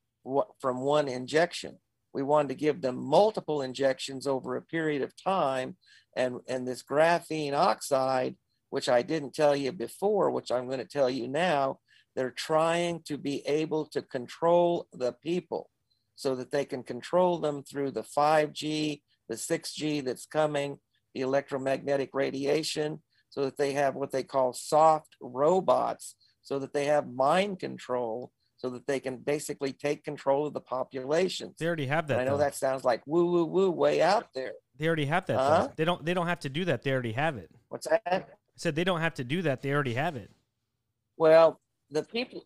[0.59, 1.77] from one injection.
[2.13, 5.75] We wanted to give them multiple injections over a period of time.
[6.15, 8.35] And, and this graphene oxide,
[8.69, 11.79] which I didn't tell you before, which I'm going to tell you now,
[12.15, 15.69] they're trying to be able to control the people
[16.15, 20.79] so that they can control them through the 5G, the 6G that's coming,
[21.13, 23.01] the electromagnetic radiation,
[23.35, 28.31] so that they have what they call soft robots, so that they have mind control,
[28.55, 31.53] so that they can basically take control of the population.
[31.59, 32.13] They already have that.
[32.13, 32.45] And I know though.
[32.45, 34.53] that sounds like woo woo woo way out there.
[34.77, 35.37] They already have that.
[35.37, 35.67] Huh?
[35.75, 36.05] They don't.
[36.05, 36.83] They don't have to do that.
[36.83, 37.51] They already have it.
[37.67, 38.01] What's that?
[38.05, 38.23] I
[38.55, 39.61] said they don't have to do that.
[39.61, 40.31] They already have it.
[41.17, 41.59] Well,
[41.91, 42.45] the people.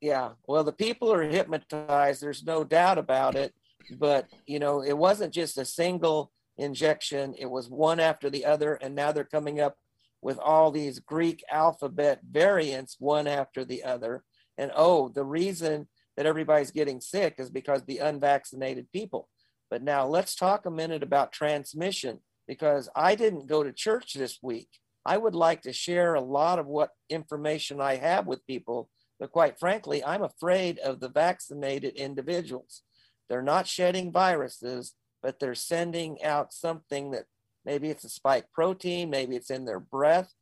[0.00, 0.30] Yeah.
[0.48, 2.20] Well, the people are hypnotized.
[2.20, 3.54] There's no doubt about it.
[3.96, 7.34] But you know, it wasn't just a single injection.
[7.38, 9.76] It was one after the other, and now they're coming up
[10.20, 14.24] with all these Greek alphabet variants, one after the other.
[14.56, 15.86] And oh, the reason
[16.16, 19.28] that everybody's getting sick is because the unvaccinated people.
[19.70, 24.38] But now let's talk a minute about transmission because I didn't go to church this
[24.42, 24.68] week.
[25.04, 28.90] I would like to share a lot of what information I have with people,
[29.20, 32.82] but quite frankly, I'm afraid of the vaccinated individuals.
[33.28, 37.24] They're not shedding viruses, but they're sending out something that
[37.64, 40.32] maybe it's a spike protein, maybe it's in their breath,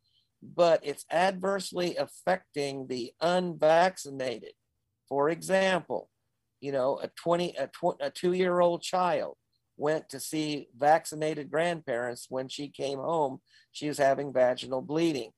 [0.43, 4.53] but it's adversely affecting the unvaccinated.
[5.09, 6.11] For example,
[6.61, 9.37] you know, a 20, a, tw- a two year old child
[9.77, 13.41] went to see vaccinated grandparents when she came home.
[13.73, 15.31] She was having vaginal bleeding.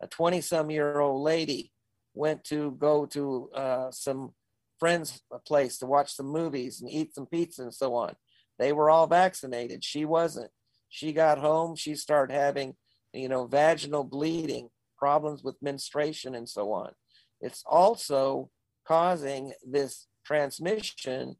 [0.00, 1.72] A 20 some year old lady
[2.14, 4.32] went to go to uh, some
[4.78, 8.14] friend's place to watch some movies and eat some pizza and so on.
[8.60, 9.82] They were all vaccinated.
[9.82, 10.50] She wasn't.
[10.90, 11.76] She got home.
[11.76, 12.74] She started having,
[13.14, 16.92] you know, vaginal bleeding, problems with menstruation, and so on.
[17.40, 18.50] It's also
[18.86, 21.36] causing this transmission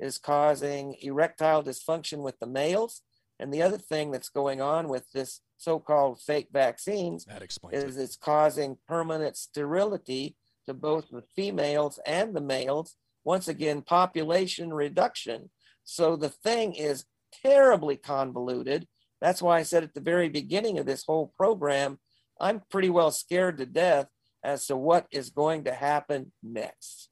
[0.00, 3.02] is causing erectile dysfunction with the males.
[3.38, 7.96] And the other thing that's going on with this so-called fake vaccines that explains is
[7.96, 8.02] it.
[8.02, 12.96] it's causing permanent sterility to both the females and the males.
[13.24, 15.50] Once again, population reduction
[15.84, 17.04] so the thing is
[17.44, 18.86] terribly convoluted.
[19.20, 21.98] That's why I said at the very beginning of this whole program,
[22.40, 24.08] I'm pretty well scared to death
[24.42, 27.08] as to what is going to happen next.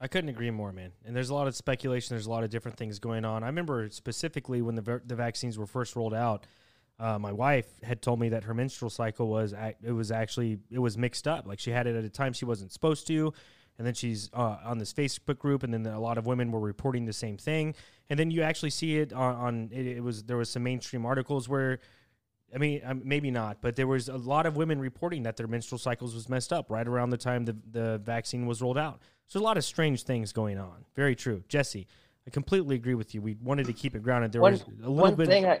[0.00, 0.92] I couldn't agree more, man.
[1.04, 2.14] And there's a lot of speculation.
[2.14, 3.42] There's a lot of different things going on.
[3.42, 6.46] I remember specifically when the the vaccines were first rolled out.
[7.00, 10.78] Uh, my wife had told me that her menstrual cycle was it was actually it
[10.78, 11.46] was mixed up.
[11.46, 13.32] Like she had it at a time she wasn't supposed to
[13.78, 16.60] and then she's uh, on this Facebook group, and then a lot of women were
[16.60, 17.74] reporting the same thing,
[18.10, 21.06] and then you actually see it on, on it, it, was there was some mainstream
[21.06, 21.78] articles where.
[22.50, 25.78] I mean, maybe not, but there was a lot of women reporting that their menstrual
[25.78, 29.02] cycles was messed up right around the time the, the vaccine was rolled out.
[29.26, 30.86] So a lot of strange things going on.
[30.96, 31.86] Very true, Jesse.
[32.26, 33.20] I completely agree with you.
[33.20, 34.32] We wanted to keep it grounded.
[34.32, 35.28] There one, was a little bit.
[35.28, 35.60] Thing I,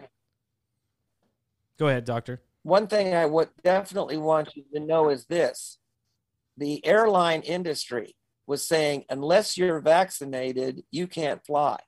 [1.78, 2.40] Go ahead, doctor.
[2.62, 5.78] One thing I would definitely want you to know is this:
[6.58, 8.14] the airline industry
[8.46, 11.78] was saying, unless you're vaccinated, you can't fly.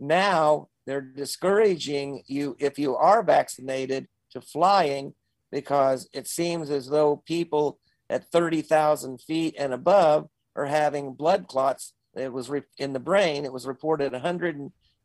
[0.00, 5.14] Now they're discouraging you, if you are vaccinated, to flying
[5.50, 7.78] because it seems as though people
[8.10, 11.94] at 30,000 feet and above are having blood clots.
[12.14, 14.58] It was re- in the brain, it was reported 100,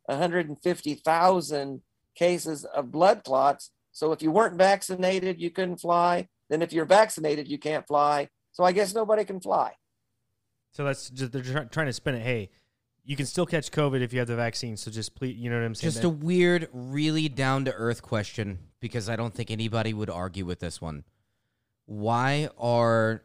[0.06, 1.82] 150,000
[2.16, 3.72] cases of blood clots.
[3.92, 6.28] So if you weren't vaccinated, you couldn't fly.
[6.50, 8.30] Then if you're vaccinated, you can't fly.
[8.54, 9.74] So I guess nobody can fly.
[10.72, 12.22] So that's just they're trying to spin it.
[12.22, 12.50] Hey,
[13.04, 14.78] you can still catch COVID if you have the vaccine.
[14.78, 15.92] So just please, you know what I'm saying?
[15.92, 20.46] Just a weird, really down to earth question because I don't think anybody would argue
[20.46, 21.04] with this one.
[21.86, 23.24] Why are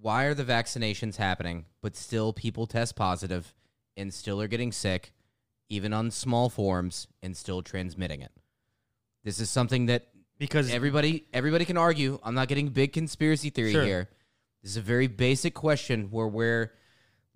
[0.00, 3.54] why are the vaccinations happening, but still people test positive
[3.96, 5.12] and still are getting sick,
[5.68, 8.32] even on small forms, and still transmitting it?
[9.22, 10.08] This is something that
[10.38, 12.18] because everybody everybody can argue.
[12.24, 13.84] I'm not getting big conspiracy theory sure.
[13.84, 14.08] here.
[14.62, 16.72] This is a very basic question where we're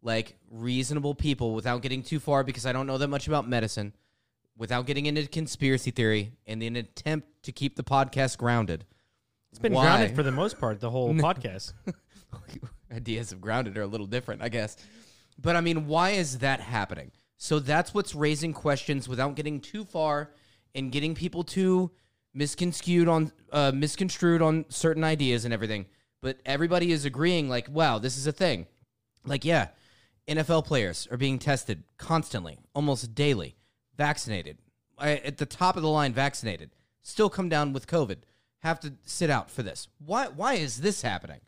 [0.02, 3.92] like reasonable people without getting too far because I don't know that much about medicine,
[4.56, 8.84] without getting into conspiracy theory, in an attempt to keep the podcast grounded.
[9.50, 9.84] It's been Why?
[9.84, 11.72] grounded for the most part, the whole podcast.
[12.92, 14.76] Ideas of grounded are a little different, I guess.
[15.40, 17.10] But I mean, why is that happening?
[17.36, 20.30] So that's what's raising questions without getting too far
[20.74, 21.90] and getting people too
[22.32, 25.86] misconstrued on uh, misconstrued on certain ideas and everything.
[26.26, 28.66] But everybody is agreeing, like, wow, this is a thing.
[29.24, 29.68] Like, yeah,
[30.26, 33.54] NFL players are being tested constantly, almost daily,
[33.96, 34.58] vaccinated,
[34.98, 36.70] at the top of the line, vaccinated,
[37.00, 38.16] still come down with COVID,
[38.64, 39.86] have to sit out for this.
[40.04, 40.26] Why?
[40.26, 41.38] Why is this happening?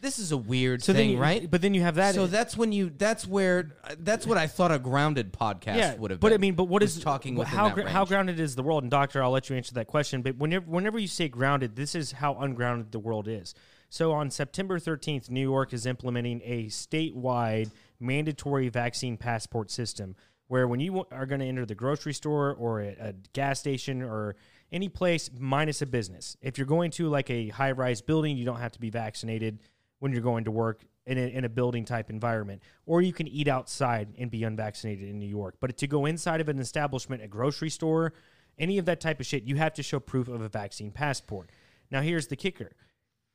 [0.00, 1.50] this is a weird So thing, you, right?
[1.50, 2.14] But then you have that.
[2.14, 2.90] so that's when you.
[2.90, 3.72] That's where.
[3.98, 6.20] That's what I thought a grounded podcast yeah, would have.
[6.20, 8.84] but been, I mean, but what is talking within how how grounded is the world?
[8.84, 10.22] And doctor, I'll let you answer that question.
[10.22, 13.54] But whenever whenever you say grounded, this is how ungrounded the world is.
[13.88, 17.70] So on September 13th, New York is implementing a statewide
[18.00, 20.14] mandatory vaccine passport system,
[20.48, 24.02] where when you are going to enter the grocery store or a, a gas station
[24.02, 24.36] or
[24.70, 28.44] any place minus a business, if you're going to like a high rise building, you
[28.44, 29.58] don't have to be vaccinated
[30.00, 33.26] when you're going to work in a, in a building type environment, or you can
[33.26, 35.56] eat outside and be unvaccinated in New York.
[35.60, 38.12] But to go inside of an establishment, a grocery store,
[38.58, 41.48] any of that type of shit, you have to show proof of a vaccine passport.
[41.90, 42.72] Now, here's the kicker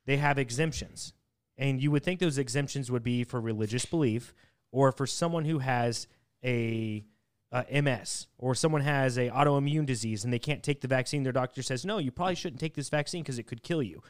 [0.05, 1.13] they have exemptions.
[1.57, 4.33] And you would think those exemptions would be for religious belief
[4.71, 6.07] or for someone who has
[6.43, 7.05] a,
[7.51, 11.23] a MS or someone has a autoimmune disease and they can't take the vaccine.
[11.23, 14.01] Their doctor says, no, you probably shouldn't take this vaccine because it could kill you.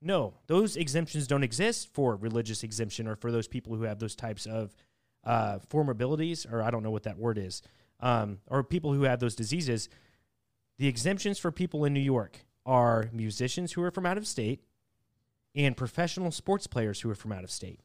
[0.00, 4.14] No, those exemptions don't exist for religious exemption or for those people who have those
[4.14, 4.74] types of
[5.24, 7.62] uh, formabilities, or I don't know what that word is,
[8.00, 9.88] um, or people who have those diseases.
[10.78, 14.62] The exemptions for people in New York are musicians who are from out of state
[15.54, 17.80] and professional sports players who are from out of state.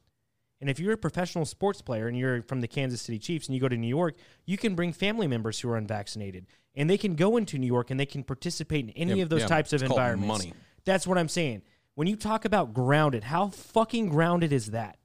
[0.60, 3.54] And if you're a professional sports player and you're from the Kansas City Chiefs and
[3.54, 4.14] you go to New York,
[4.46, 7.90] you can bring family members who are unvaccinated and they can go into New York
[7.90, 10.44] and they can participate in any Yeah, of those yeah, types of environments.
[10.44, 10.54] money.
[10.84, 11.62] That's what I'm saying.
[11.94, 14.98] When you talk about grounded, how fucking grounded is that?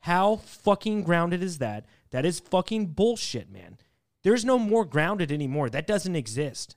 [0.00, 1.86] How fucking grounded is that?
[2.10, 3.78] That is fucking bullshit, man.
[4.22, 5.70] There's no more grounded anymore.
[5.70, 6.76] That doesn't exist.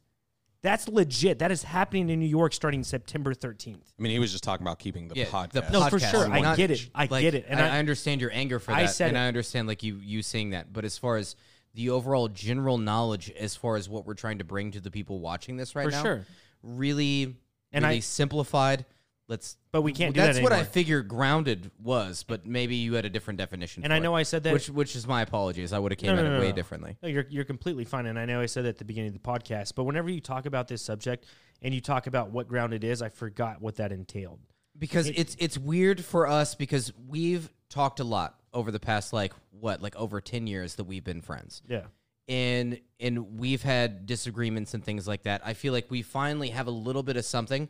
[0.64, 1.40] That's legit.
[1.40, 3.76] That is happening in New York starting September 13th.
[3.98, 5.52] I mean, he was just talking about keeping the Yeah, podcast.
[5.54, 6.28] the No, for sure.
[6.28, 6.88] I Not- get it.
[6.94, 7.46] I like, get it.
[7.48, 8.78] And I, I- I understand your anger for that.
[8.78, 9.22] I that, said and it.
[9.22, 10.72] I understand like you you saying that.
[10.72, 11.36] But as far as
[11.74, 15.20] the overall general knowledge, as far as what we're trying to bring to the people
[15.20, 16.26] watching this right For now, sure.
[16.62, 17.36] really,
[17.72, 18.86] And really I- simplified.
[19.32, 19.56] Let's.
[19.72, 20.72] But we can't do That's that what I anymore.
[20.74, 23.84] figured grounded was, but maybe you had a different definition.
[23.84, 25.72] And for I know it, I said that- which which is my apologies.
[25.72, 26.98] I would have came at it way differently.
[27.02, 29.14] No, you're you're completely fine, and I know I said that at the beginning of
[29.14, 29.74] the podcast.
[29.76, 31.26] But whenever you talk about this subject
[31.62, 34.40] and you talk about what grounded is, I forgot what that entailed.
[34.78, 39.32] because it's it's weird for us because we've talked a lot over the past like
[39.52, 41.84] what like over 10 years that we've been friends Yeah,
[42.28, 46.68] and and we've had disagreements and things like that i feel like we finally have
[46.68, 47.70] a little bit of something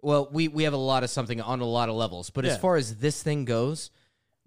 [0.00, 2.52] well we we have a lot of something on a lot of levels but as
[2.54, 2.58] Yeah.
[2.58, 3.90] far as this thing goes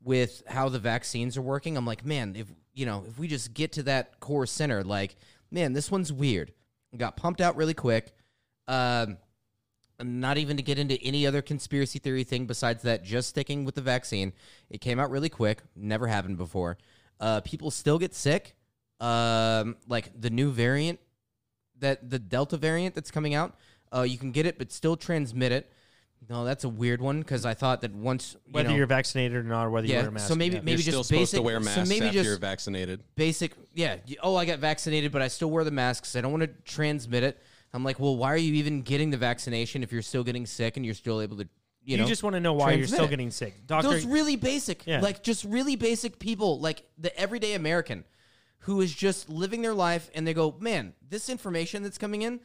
[0.03, 3.53] with how the vaccines are working i'm like man if you know if we just
[3.53, 5.15] get to that core center like
[5.51, 6.53] man this one's weird.
[6.97, 8.13] Got pumped out really quick.
[8.67, 9.17] Um
[10.03, 13.75] not even to get into any other conspiracy theory thing besides that just sticking with
[13.75, 14.33] the vaccine.
[14.69, 15.59] It came out really quick.
[15.75, 16.77] Never happened before.
[17.19, 18.55] Uh, people still get sick.
[18.99, 20.99] Um, like the new variant
[21.79, 23.55] that the delta variant that's coming out
[23.95, 25.71] uh, you can get it but still transmit it
[26.29, 29.35] no that's a weird one because i thought that once you whether know, you're vaccinated
[29.37, 30.27] or not, or whether you Yeah, wear a mask.
[30.27, 30.61] so maybe- yeah.
[30.61, 33.03] maybe You're just still supposed to basic- wear so maybe after just- you're vaccinated.
[33.15, 36.43] basic yeah oh i got vaccinated but i still wear the masks i don't want
[36.43, 37.41] to transmit it
[37.73, 40.77] i'm like well why are you even getting the vaccination if you're still getting sick
[40.77, 41.43] and you're still able to
[41.83, 43.09] you, you, know just want to know why you're still it.
[43.09, 43.89] getting sick, doctor.
[43.89, 45.01] those really basic Yeah.
[45.01, 48.03] like just really basic people like the everyday american
[48.65, 52.39] who is just living their life and they go man this information that's coming in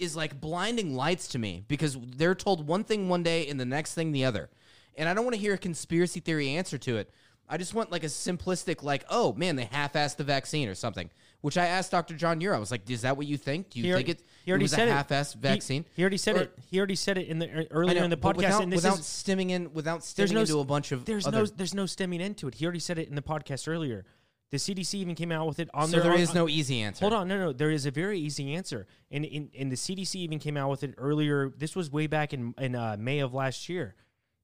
[0.00, 3.64] is like blinding lights to me because they're told one thing one day and the
[3.64, 4.48] next thing the other
[4.96, 7.10] and i don't want to hear a conspiracy theory answer to it
[7.48, 11.10] i just want like a simplistic like oh man they half-assed the vaccine or something
[11.42, 12.54] which i asked dr john Muir.
[12.54, 14.50] i was like is that what you think do you He think already- it, he
[14.52, 14.94] already it was said a it.
[14.94, 16.52] half-assed He- vaccine He, already said Or- it.
[16.70, 18.36] He already said it in the er, earlier know, in the podcast.
[18.36, 21.04] without, and this without is stemming in without there's stemming no into a bunch of
[21.04, 22.54] there's other no there's no stemming into it.
[22.54, 24.04] He already said it in the podcast earlier.
[24.50, 26.80] The CDC even came out with it on so their there on- is no easy
[26.80, 27.52] answer Hold on, no, no.
[27.52, 30.82] There is a very easy answer, and in, and the CDC even came out with
[30.82, 31.50] it earlier.
[31.56, 33.94] This was way back in in uh, May of last year.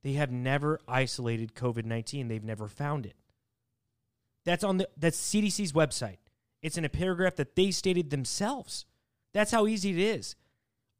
[0.05, 2.29] They have never isolated COVID nineteen.
[2.29, 3.17] They've never found it.
[4.45, 6.19] That's on the that's CDC's website.
[6.63, 8.87] It's in a paragraph that they stated themselves.
[9.35, 10.37] That's how easy it is.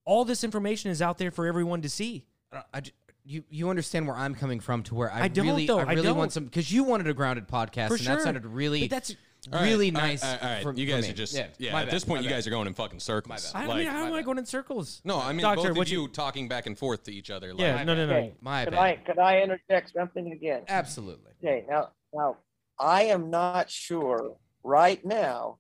[0.05, 2.27] All this information is out there for everyone to see.
[2.53, 2.83] I, I
[3.27, 5.79] you you understand where I'm coming from to where I, I don't, really though.
[5.81, 6.17] I I really don't.
[6.17, 8.15] want some because you wanted a grounded podcast For and sure.
[8.17, 9.17] that sounded really But that's
[9.53, 10.25] All right, really all right, nice.
[10.25, 10.63] All right, all right.
[10.63, 11.11] for- you for guys me.
[11.11, 11.47] are just yeah.
[11.59, 11.73] yeah.
[11.73, 12.37] my at bad, this point, my you bad.
[12.37, 13.53] guys are going in fucking circles.
[13.55, 14.25] I Like- mean, how am my I bad.
[14.27, 15.01] going in circles?
[15.05, 17.49] no, I mean Doctor, both of what you, talking back and forth to each other.
[17.53, 18.15] Like, Yeah, no, no, no.
[18.17, 18.35] Okay.
[18.41, 18.81] My Could bad.
[18.81, 20.63] I could I interject something again?
[20.69, 21.33] Absolutely.
[21.43, 22.37] Okay, now now
[22.79, 25.59] I am not sure right now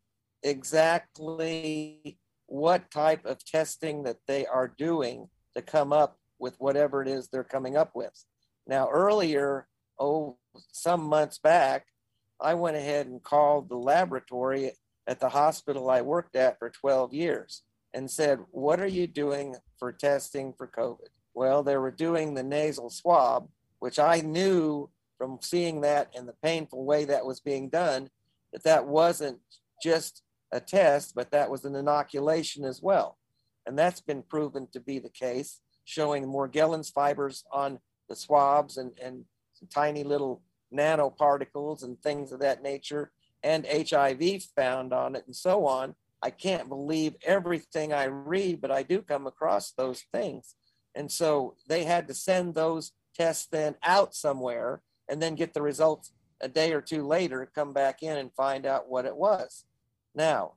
[1.17, 7.09] exactly what type of testing that they are doing to come up with whatever it
[7.09, 8.25] is they're coming up with.
[8.67, 9.67] Now earlier,
[9.99, 10.37] oh,
[10.73, 11.87] some months back,
[12.41, 14.73] I went ahead and called the laboratory
[15.07, 17.63] at the hospital I worked at for 12 years
[17.95, 21.09] and said, What are you doing for testing for COVID?
[21.35, 26.35] Well, they were doing the nasal swab which I knew from seeing that and the
[26.43, 28.11] painful way that was being done
[28.53, 29.39] that that wasn't
[29.83, 30.23] just
[30.53, 33.19] a test, but that was an inoculation as well.
[33.67, 37.79] And that's been proven to be the case, showing Morgellons fibers on
[38.11, 39.25] the swabs and, and
[39.73, 40.43] tiny little
[40.75, 43.13] nanoparticles and things of that nature,
[43.43, 45.95] and HIV found on it and so on.
[46.23, 50.57] I can't believe everything I read, but I do come across those things.
[50.95, 55.63] And so they had to send those tests then out somewhere and then get the
[55.63, 59.65] results a day or two later, come back in and find out what it was.
[60.15, 60.55] Now,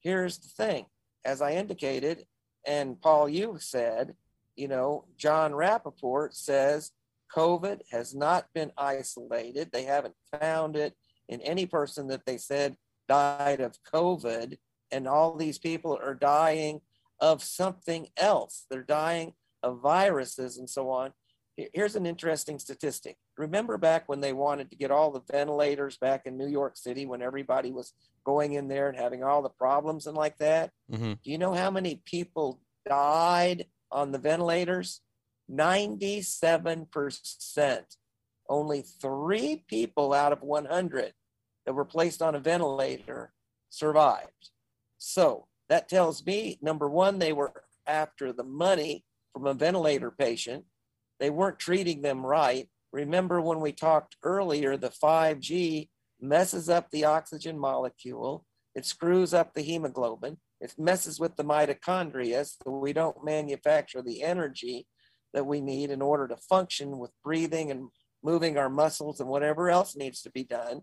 [0.00, 0.86] here's the thing
[1.24, 2.26] as I indicated,
[2.66, 4.14] and Paul, you said,
[4.56, 6.92] you know, Jon Rappoport says
[7.34, 9.70] COVID has not been isolated.
[9.72, 10.94] They haven't found it
[11.28, 12.76] in any person that they said
[13.08, 14.58] died of COVID.
[14.90, 16.80] And all these people are dying
[17.20, 18.66] of something else.
[18.70, 19.32] They're dying
[19.62, 21.12] of viruses and so on.
[21.56, 23.16] Here's an interesting statistic.
[23.36, 27.06] Remember back when they wanted to get all the ventilators back in New York City
[27.06, 27.92] when everybody was
[28.24, 30.70] going in there and having all the problems and like that?
[30.90, 31.12] Mm-hmm.
[31.22, 35.00] Do you know how many people died on the ventilators?
[35.50, 37.82] 97%.
[38.48, 41.12] Only three people out of 100
[41.66, 43.32] that were placed on a ventilator
[43.70, 44.50] survived.
[44.98, 47.52] So that tells me number one, they were
[47.86, 50.64] after the money from a ventilator patient.
[51.18, 52.68] They weren't treating them right.
[52.92, 55.88] Remember when we talked earlier, the 5G
[56.20, 62.46] messes up the oxygen molecule, it screws up the hemoglobin, it messes with the mitochondria,
[62.46, 64.86] so we don't manufacture the energy
[65.34, 67.88] that we need in order to function with breathing and
[68.22, 70.82] moving our muscles and whatever else needs to be done.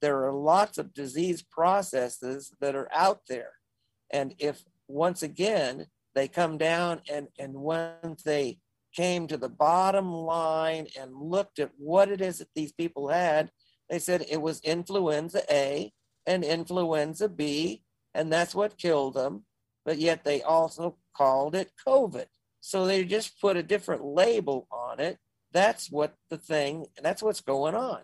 [0.00, 3.52] There are lots of disease processes that are out there.
[4.10, 8.58] And if once again they come down and, and once they
[8.92, 13.52] came to the bottom line and looked at what it is that these people had,
[13.88, 15.92] they said it was influenza A
[16.26, 17.84] and influenza B,
[18.14, 19.44] and that's what killed them.
[19.84, 22.26] But yet they also called it COVID.
[22.60, 25.18] So they just put a different label on it.
[25.52, 28.02] That's what the thing, that's what's going on.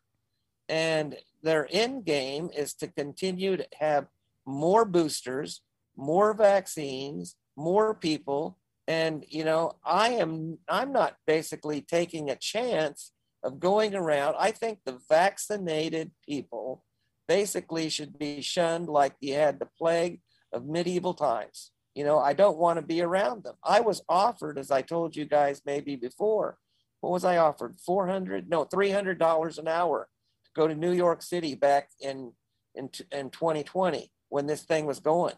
[0.68, 4.06] And their end game is to continue to have
[4.44, 5.62] more boosters,
[5.96, 8.58] more vaccines, more people.
[8.86, 14.34] And, you know, I am, I'm not basically taking a chance of going around.
[14.38, 16.82] I think the vaccinated people
[17.28, 20.20] basically should be shunned like you had the plague
[20.52, 21.70] of medieval times.
[21.94, 23.56] You know, I don't want to be around them.
[23.62, 26.58] I was offered, as I told you guys maybe before,
[27.00, 27.78] what was I offered?
[27.84, 30.08] 400, no, $300 an hour
[30.44, 32.32] to go to New York City back in,
[32.74, 35.34] in, in 2020 when this thing was going.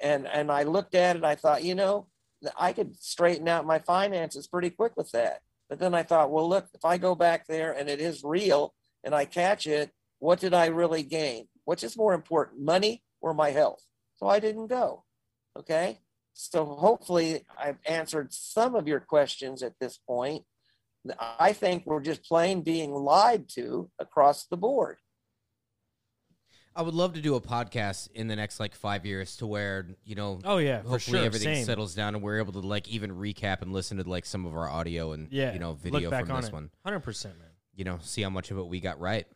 [0.00, 2.08] And, and I looked at it, I thought, you know,
[2.58, 5.40] I could straighten out my finances pretty quick with that.
[5.68, 8.74] But then I thought, well, look, if I go back there and it is real
[9.02, 9.90] and I catch it,
[10.24, 11.48] what did I really gain?
[11.66, 13.84] Which is more important, money or my health?
[14.16, 15.04] So I didn't go.
[15.58, 15.98] Okay.
[16.32, 20.44] So hopefully I've answered some of your questions at this point.
[21.20, 24.96] I think we're just plain being lied to across the board.
[26.74, 29.86] I would love to do a podcast in the next like five years to where
[30.04, 30.40] you know.
[30.42, 31.26] Oh yeah, hopefully sure.
[31.26, 31.64] everything Same.
[31.66, 34.56] settles down and we're able to like even recap and listen to like some of
[34.56, 36.54] our audio and Yeah, you know video from on this it.
[36.54, 36.70] one.
[36.82, 37.48] Hundred percent, man.
[37.76, 39.26] You know, see how much of it we got right.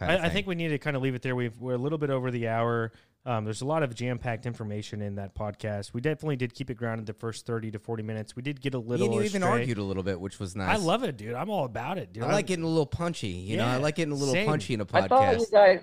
[0.00, 1.36] Kind I, I think we need to kind of leave it there.
[1.36, 2.92] We've, we're a little bit over the hour.
[3.26, 5.92] Um, there's a lot of jam-packed information in that podcast.
[5.92, 8.34] We definitely did keep it grounded the first 30 to 40 minutes.
[8.34, 10.78] We did get a little and you even argued a little bit, which was nice.
[10.78, 11.34] I love it, dude.
[11.34, 12.24] I'm all about it, dude.
[12.24, 13.28] I like getting a little punchy.
[13.28, 14.46] You know, I like getting a little same.
[14.46, 15.52] punchy in a I thought you podcast.
[15.52, 15.80] guys.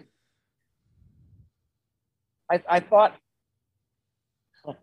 [2.52, 3.16] I, I thought.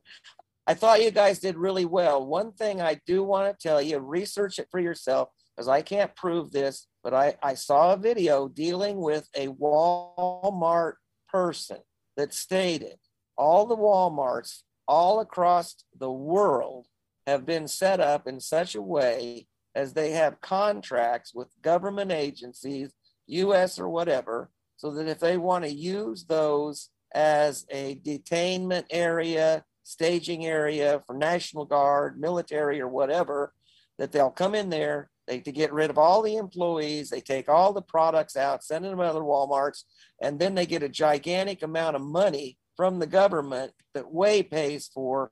[0.67, 2.25] I thought you guys did really well.
[2.25, 6.15] One thing I do want to tell you: research it for yourself, because I can't
[6.17, 10.95] prove this, but I I saw a video dealing with a Walmart
[11.29, 11.79] person
[12.17, 12.99] that stated
[13.37, 16.87] all the WalMarts all across the world
[17.27, 22.93] have been set up in such a way as they have contracts with government agencies,
[23.27, 29.65] US or whatever, so that if they want to use those as a detainment area,
[29.83, 33.53] staging area for National Guard, military, or whatever,
[33.99, 35.11] that they'll come in there.
[35.27, 38.85] They to get rid of all the employees, they take all the products out, send
[38.85, 39.85] them to other WalMarts,
[40.23, 44.89] and then they get a gigantic amount of money from the government that way pays
[44.93, 45.31] for,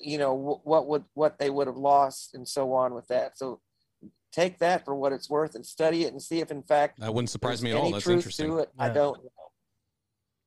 [0.00, 3.36] you know, what would what they would have lost and so on with that.
[3.36, 3.60] So
[4.32, 7.12] take that for what it's worth and study it and see if in fact That
[7.14, 7.82] wouldn't surprise me at all.
[7.84, 8.48] any That's truth interesting.
[8.50, 8.70] to it.
[8.78, 9.30] I don't know.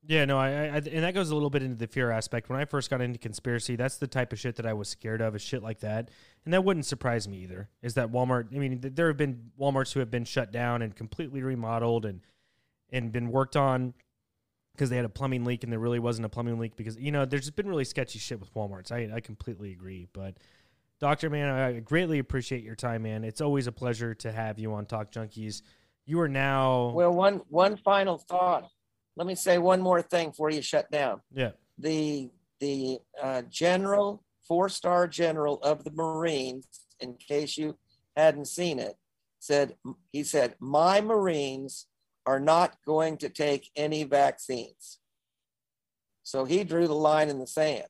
[0.07, 2.47] Yeah, no, I, I, and that goes a little bit into the fear aspect.
[2.47, 5.21] When I first got into conspiracy, that's the type of shit that I was scared
[5.21, 6.09] of, is shit like that,
[6.45, 7.67] and that wouldn't surprise me either.
[7.81, 8.55] Is that Walmart?
[8.55, 12.21] I mean, there have been WalMarts who have been shut down and completely remodeled and
[12.89, 13.93] and been worked on
[14.71, 17.11] because they had a plumbing leak and there really wasn't a plumbing leak because you
[17.11, 18.93] know there's just been really sketchy shit with WalMarts.
[18.93, 20.35] I I completely agree, but.
[20.99, 23.23] Doctor, man, I greatly appreciate your time, man.
[23.23, 25.61] It's always a pleasure to have you on Talk Junkies.
[26.07, 28.71] You are now, Well, one one final thought.
[29.17, 31.21] Let me say one more thing before you shut down.
[31.33, 32.29] yeah, The
[32.59, 36.67] the uh, general, four star general of the Marines,
[36.99, 37.77] in case you
[38.15, 38.95] hadn't seen it,
[39.39, 39.75] said
[40.11, 41.87] he said my Marines
[42.27, 44.99] are not going to take any vaccines.
[46.21, 47.85] So he drew the line in the sand.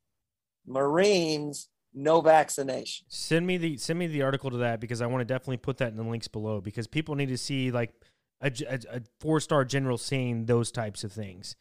[0.66, 3.06] Marines, no vaccination.
[3.10, 5.78] Send me the send me the article to that because I want to definitely put
[5.78, 7.92] that in the links below because people need to see like
[8.42, 8.52] a,
[8.92, 11.56] a, four star general saying those types of things.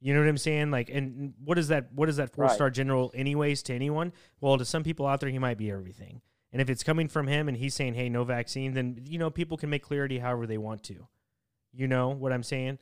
[0.00, 0.70] You know what I'm saying?
[0.70, 1.92] Like, and what is that?
[1.94, 4.12] What is that four star general, anyways, to anyone?
[4.40, 6.20] Well, to some people out there, he might be everything.
[6.52, 9.30] And if it's coming from him and he's saying, "Hey, no vaccine," then you know
[9.30, 11.08] people can make clarity however they want to.
[11.72, 12.78] You know what I'm saying?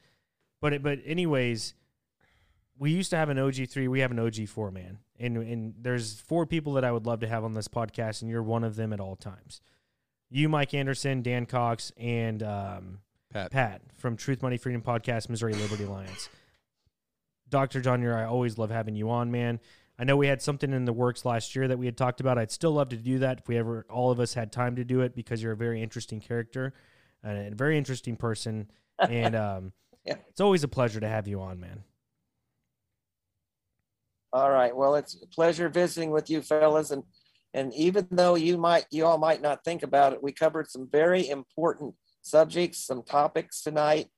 [0.61, 1.75] But it, but anyways,
[2.79, 3.89] we used to have an OG three.
[3.89, 4.99] We have an OG four, man.
[5.19, 8.31] And and there's four people that I would love to have on this podcast, and
[8.31, 9.61] you're one of them at all times.
[10.29, 12.99] You, Mike Anderson, Dan Cox, and um,
[13.33, 13.51] Pat.
[13.51, 16.29] Pat from Truth, Money, Freedom Podcast, Missouri Liberty Alliance.
[17.49, 17.81] Dr.
[17.81, 19.61] John Muir, I always love having you on, man.
[19.99, 22.39] I know we had something in the works last year that we had talked about.
[22.39, 24.85] I'd still love to do that if we ever, all of us had time to
[24.85, 26.73] do it because you're a very interesting character
[27.23, 28.71] and a very interesting person.
[28.99, 29.73] And um,
[30.05, 30.17] Yeah.
[30.29, 31.83] it's always a pleasure to have you on, man.
[34.33, 34.75] All right.
[34.75, 36.91] Well, it's a pleasure visiting with you fellas.
[36.91, 37.03] And
[37.55, 40.89] and even though you might you all might not think about it, we covered some
[40.91, 44.09] very important subjects, some topics tonight.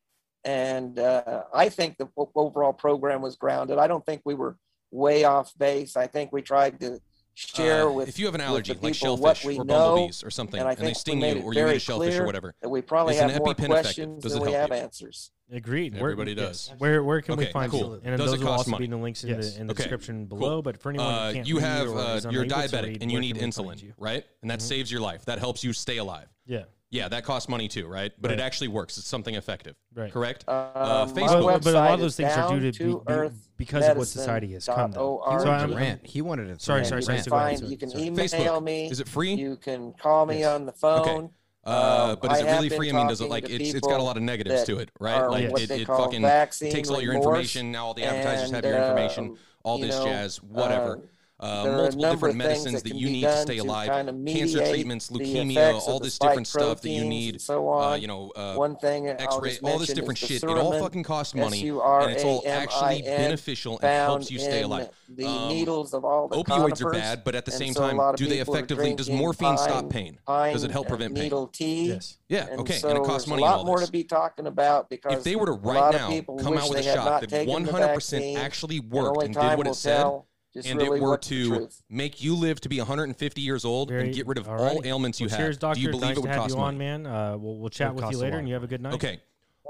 [0.44, 3.78] And uh, I think the overall program was grounded.
[3.78, 4.56] I don't think we were
[4.90, 5.96] way off base.
[5.96, 7.00] I think we tried to
[7.32, 9.64] share Uh, with if you have an allergy, the like people what shellfish we or
[9.64, 11.64] know, bumblebees or something, and I and, they think we sting you, or you eat
[11.64, 12.54] very a shellfish clear or whatever.
[12.60, 14.74] that we probably Is an have more EpiPen questions Does than it we have you?
[14.76, 15.32] answers.
[15.50, 15.96] Agreed.
[15.96, 16.72] Everybody where, does.
[16.78, 17.80] Where where can we Okay, find cool.
[17.96, 18.00] you?
[18.04, 18.82] And Does those it will cost also money?
[18.82, 19.54] be in the links in Yes.
[19.54, 20.38] the, in the Okay, description cool.
[20.38, 20.62] below.
[20.62, 23.02] But for anyone Uh, who can't you read have or uh, is you're diabetic read,
[23.02, 23.94] and you need can we find insulin, you?
[23.98, 24.24] right?
[24.42, 25.24] And that saves your life.
[25.24, 26.28] That helps you stay alive.
[26.46, 26.64] Yeah.
[26.94, 28.12] Yeah, that costs money too, right?
[28.20, 28.98] But it actually works.
[28.98, 29.74] It's something effective.
[29.96, 30.12] Right.
[30.12, 30.44] Correct?
[30.46, 33.30] Uh, Uh, Facebook- But, but a lot of those things are due to, be, be-
[33.56, 34.92] because of what society has come.
[34.92, 35.20] Though.
[35.28, 35.42] medicine.org.
[35.42, 36.06] So I'm, rant.
[36.06, 36.62] He wanted it.
[36.62, 38.04] Sorry, And sorry, you sorry, can so go ahead, find- sorry, you can sorry.
[38.04, 38.62] email Facebook.
[38.62, 38.90] me.
[38.92, 39.34] Is it free?
[39.34, 40.46] You can call me Yes.
[40.54, 41.30] on the phone.
[41.66, 42.90] Uh, Um, but is I it really free?
[42.90, 44.90] I mean, does it like to it's it's got a lot of negatives to it,
[45.00, 45.26] right?
[45.26, 46.22] Like it, it fucking
[46.60, 47.72] takes all your information.
[47.72, 51.00] Now all the advertisers have your information, um, all this jazz, whatever.
[51.40, 53.26] Uh, there are a multiple number different of things medicines that that you need to
[53.26, 57.04] done stay to alive, kind of cancer treatments, leukemia, all this different stuff that you
[57.04, 57.34] need.
[57.34, 58.00] and so Uh, on.
[58.00, 60.42] you know, uh, One thing I'll X-ray, all this different is the shit.
[60.44, 64.62] It all fucking costs money, S-U-R-A-M-I-N, and it's all actually beneficial and helps you stay
[64.62, 64.90] alive.
[65.08, 68.14] The Um, needles of all the Opioids are bad, but at the same so time,
[68.14, 68.94] do they effectively?
[68.94, 70.18] Does drinking morphine stop pain?
[70.28, 71.24] Does it help uh, prevent pain?
[71.24, 71.88] needle tea.
[71.88, 72.16] Yes.
[72.28, 73.42] Yeah, And okay, so and it costs money.
[73.42, 76.08] a lot more to be talking about because If they were to right now
[76.42, 80.26] come out with a shot that 100% actually worked and did what it said, tell
[80.54, 84.04] just and really it were to make you live to be 150 years old Very-
[84.04, 84.86] and get rid of all alrighty.
[84.86, 85.74] ailments you well, have, Cheers, doctor.
[85.74, 86.78] do you believe nice it would to have cost you on, money?
[86.78, 87.06] man.
[87.06, 88.94] Uh, we'll, we'll chat with you later, and you have a good night.
[88.94, 89.20] Okay,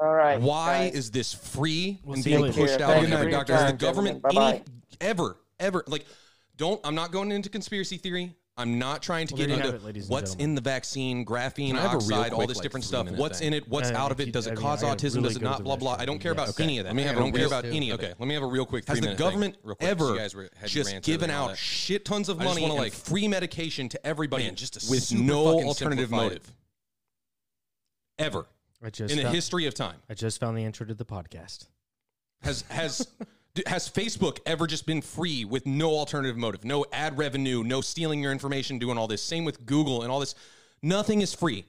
[0.00, 0.40] All right.
[0.40, 0.94] why guys.
[0.94, 3.56] is this free We'll and being pushed out Thank on every doctor?
[3.56, 4.62] Has the government any
[5.00, 6.04] ever ever like?
[6.56, 8.34] Don't I'm not going into conspiracy theory.
[8.56, 10.40] I'm not trying to Well, get into it, what's gentlemen.
[10.50, 13.10] in the vaccine, graphene, Can I have a real oxide, all this like, different stuff.
[13.10, 13.48] What's thing?
[13.48, 13.68] in it?
[13.68, 14.30] What's Uh, out of it?
[14.32, 15.16] Does it mean, cause I autism?
[15.16, 15.58] really Does it not?
[15.58, 15.96] the Blah blah.
[15.98, 16.34] I don't care Yeah.
[16.36, 16.62] about Okay.
[16.62, 16.90] any of that.
[16.90, 18.16] Let me have I a don't care real- about any of Okay, it.
[18.20, 20.12] let me have a real quick three Has the government thing, real quick, 'cause ever
[20.12, 22.74] you guys were, had just given earlier and all out shit tons of money and
[22.74, 26.52] like- free medication to everybody Man, just with no alternative motive?
[28.20, 28.46] Ever
[28.80, 31.66] I just in the history of time I just found the intro to the podcast.
[32.42, 33.26] has has d-
[33.66, 38.20] has Facebook ever just been free with no alternative motive, no ad revenue, no stealing
[38.20, 39.22] your information, doing all this?
[39.22, 40.34] Same with Google and all this.
[40.82, 41.64] Nothing is free.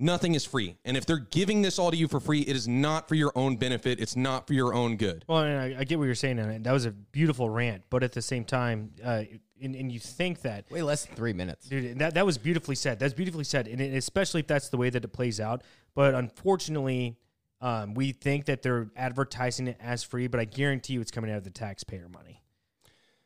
[0.00, 0.76] Nothing is free.
[0.84, 3.32] And if they're giving this all to you for free, it is not for your
[3.34, 4.00] own benefit.
[4.00, 5.24] It's not for your own good.
[5.26, 7.82] Well, and I, I get what you're saying, and that was a beautiful rant.
[7.90, 9.24] But at the same time, uh,
[9.60, 11.68] and, and you think that Way less than three minutes.
[11.68, 13.00] Dude, that that was beautifully said.
[13.00, 15.62] That's beautifully said, and it- especially if that's the way that it plays out.
[15.96, 17.16] But unfortunately,
[17.60, 21.30] um, we think that they're advertising it as free, but I guarantee you, it's coming
[21.30, 22.42] out of the taxpayer money.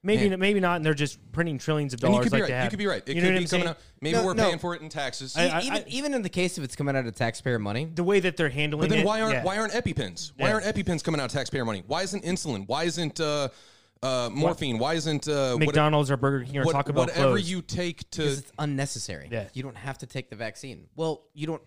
[0.04, 0.40] Maybe Man.
[0.40, 2.56] maybe not, and they're just printing trillions of And you dollars could be like right.
[2.56, 2.64] have.
[2.64, 3.02] You could be right.
[3.06, 3.68] It You know could what be I'm coming saying?
[3.68, 3.78] out.
[4.00, 4.44] Maybe No, we're no.
[4.46, 5.36] paying for it in taxes.
[5.36, 8.18] I- even even in the case if it's coming out of taxpayer money, The way
[8.18, 9.06] that they're handling But then it.
[9.06, 9.44] why aren't yeah.
[9.44, 10.32] why aren't EpiPens?
[10.36, 10.54] Why Yeah.
[10.54, 11.84] aren't EpiPens coming out of taxpayer money?
[11.86, 12.66] Why isn't insulin?
[12.66, 13.50] Why isn't uh,
[14.02, 14.78] uh, morphine?
[14.78, 17.46] Why isn't uh, what- McDonald's or Burger King or what- Taco Bell whatever closed?
[17.46, 19.28] you take to because it's unnecessary.
[19.30, 19.46] Yeah.
[19.54, 20.88] You don't have to take the vaccine.
[20.96, 21.62] Well, you don't.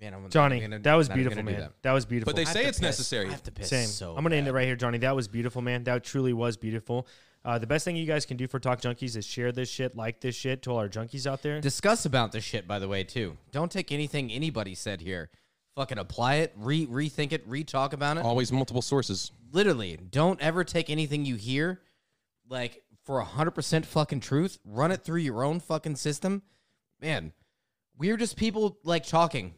[0.00, 1.60] Man, I'm, Johnny, I'm gonna- that was not beautiful, gonna do man.
[1.70, 1.82] that.
[1.82, 1.92] That.
[1.92, 2.32] was beautiful.
[2.32, 2.84] But they I have say to it's piss.
[2.86, 3.28] necessary.
[3.28, 3.86] I have to piss Same.
[3.86, 4.98] so I'm gonna end it right here, Johnny.
[4.98, 5.84] That was beautiful, man.
[5.84, 7.06] That truly was beautiful.
[7.44, 9.96] Uh, the best thing you guys can do for Talk Junkies is share this shit,
[9.96, 11.60] like this shit to all our junkies out there.
[11.60, 13.36] Discuss about this shit, by the way, too.
[13.52, 15.30] Don't take anything anybody said here.
[15.76, 18.24] Fucking apply it, re rethink it, re talk about it.
[18.24, 19.30] Always multiple sources.
[19.52, 21.80] Literally, don't ever take anything you hear
[22.48, 24.58] like for hundred percent fucking truth.
[24.64, 26.42] Run it through your own fucking system.
[27.00, 27.32] Man,
[27.96, 29.54] we're just people like talking,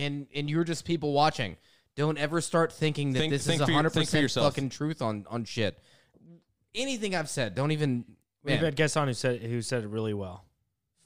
[0.00, 1.56] and and you're just people watching.
[1.96, 4.54] Don't ever start thinking that Think- this think is for hundred think for percent yourself.
[4.54, 5.78] fucking truth on on shit.
[6.74, 8.04] Anything I've said, don't even.
[8.42, 10.44] We've had guests on who said who said it really well.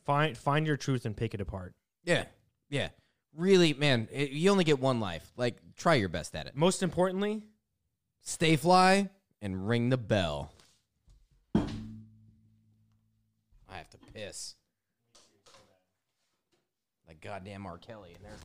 [0.05, 1.75] Find find your truth and pick it apart.
[2.05, 2.25] yeah,
[2.69, 2.89] yeah.
[3.37, 5.33] Really, man, it, you only get one life.
[5.37, 6.55] Like, try your best at it.
[6.55, 7.43] Most importantly,
[8.27, 9.11] Stay fly
[9.43, 10.53] and ring the bell.
[11.57, 11.61] I
[13.77, 14.55] have to piss.
[17.09, 17.77] Like goddamn R.
[17.79, 18.41] Kelly, and there's.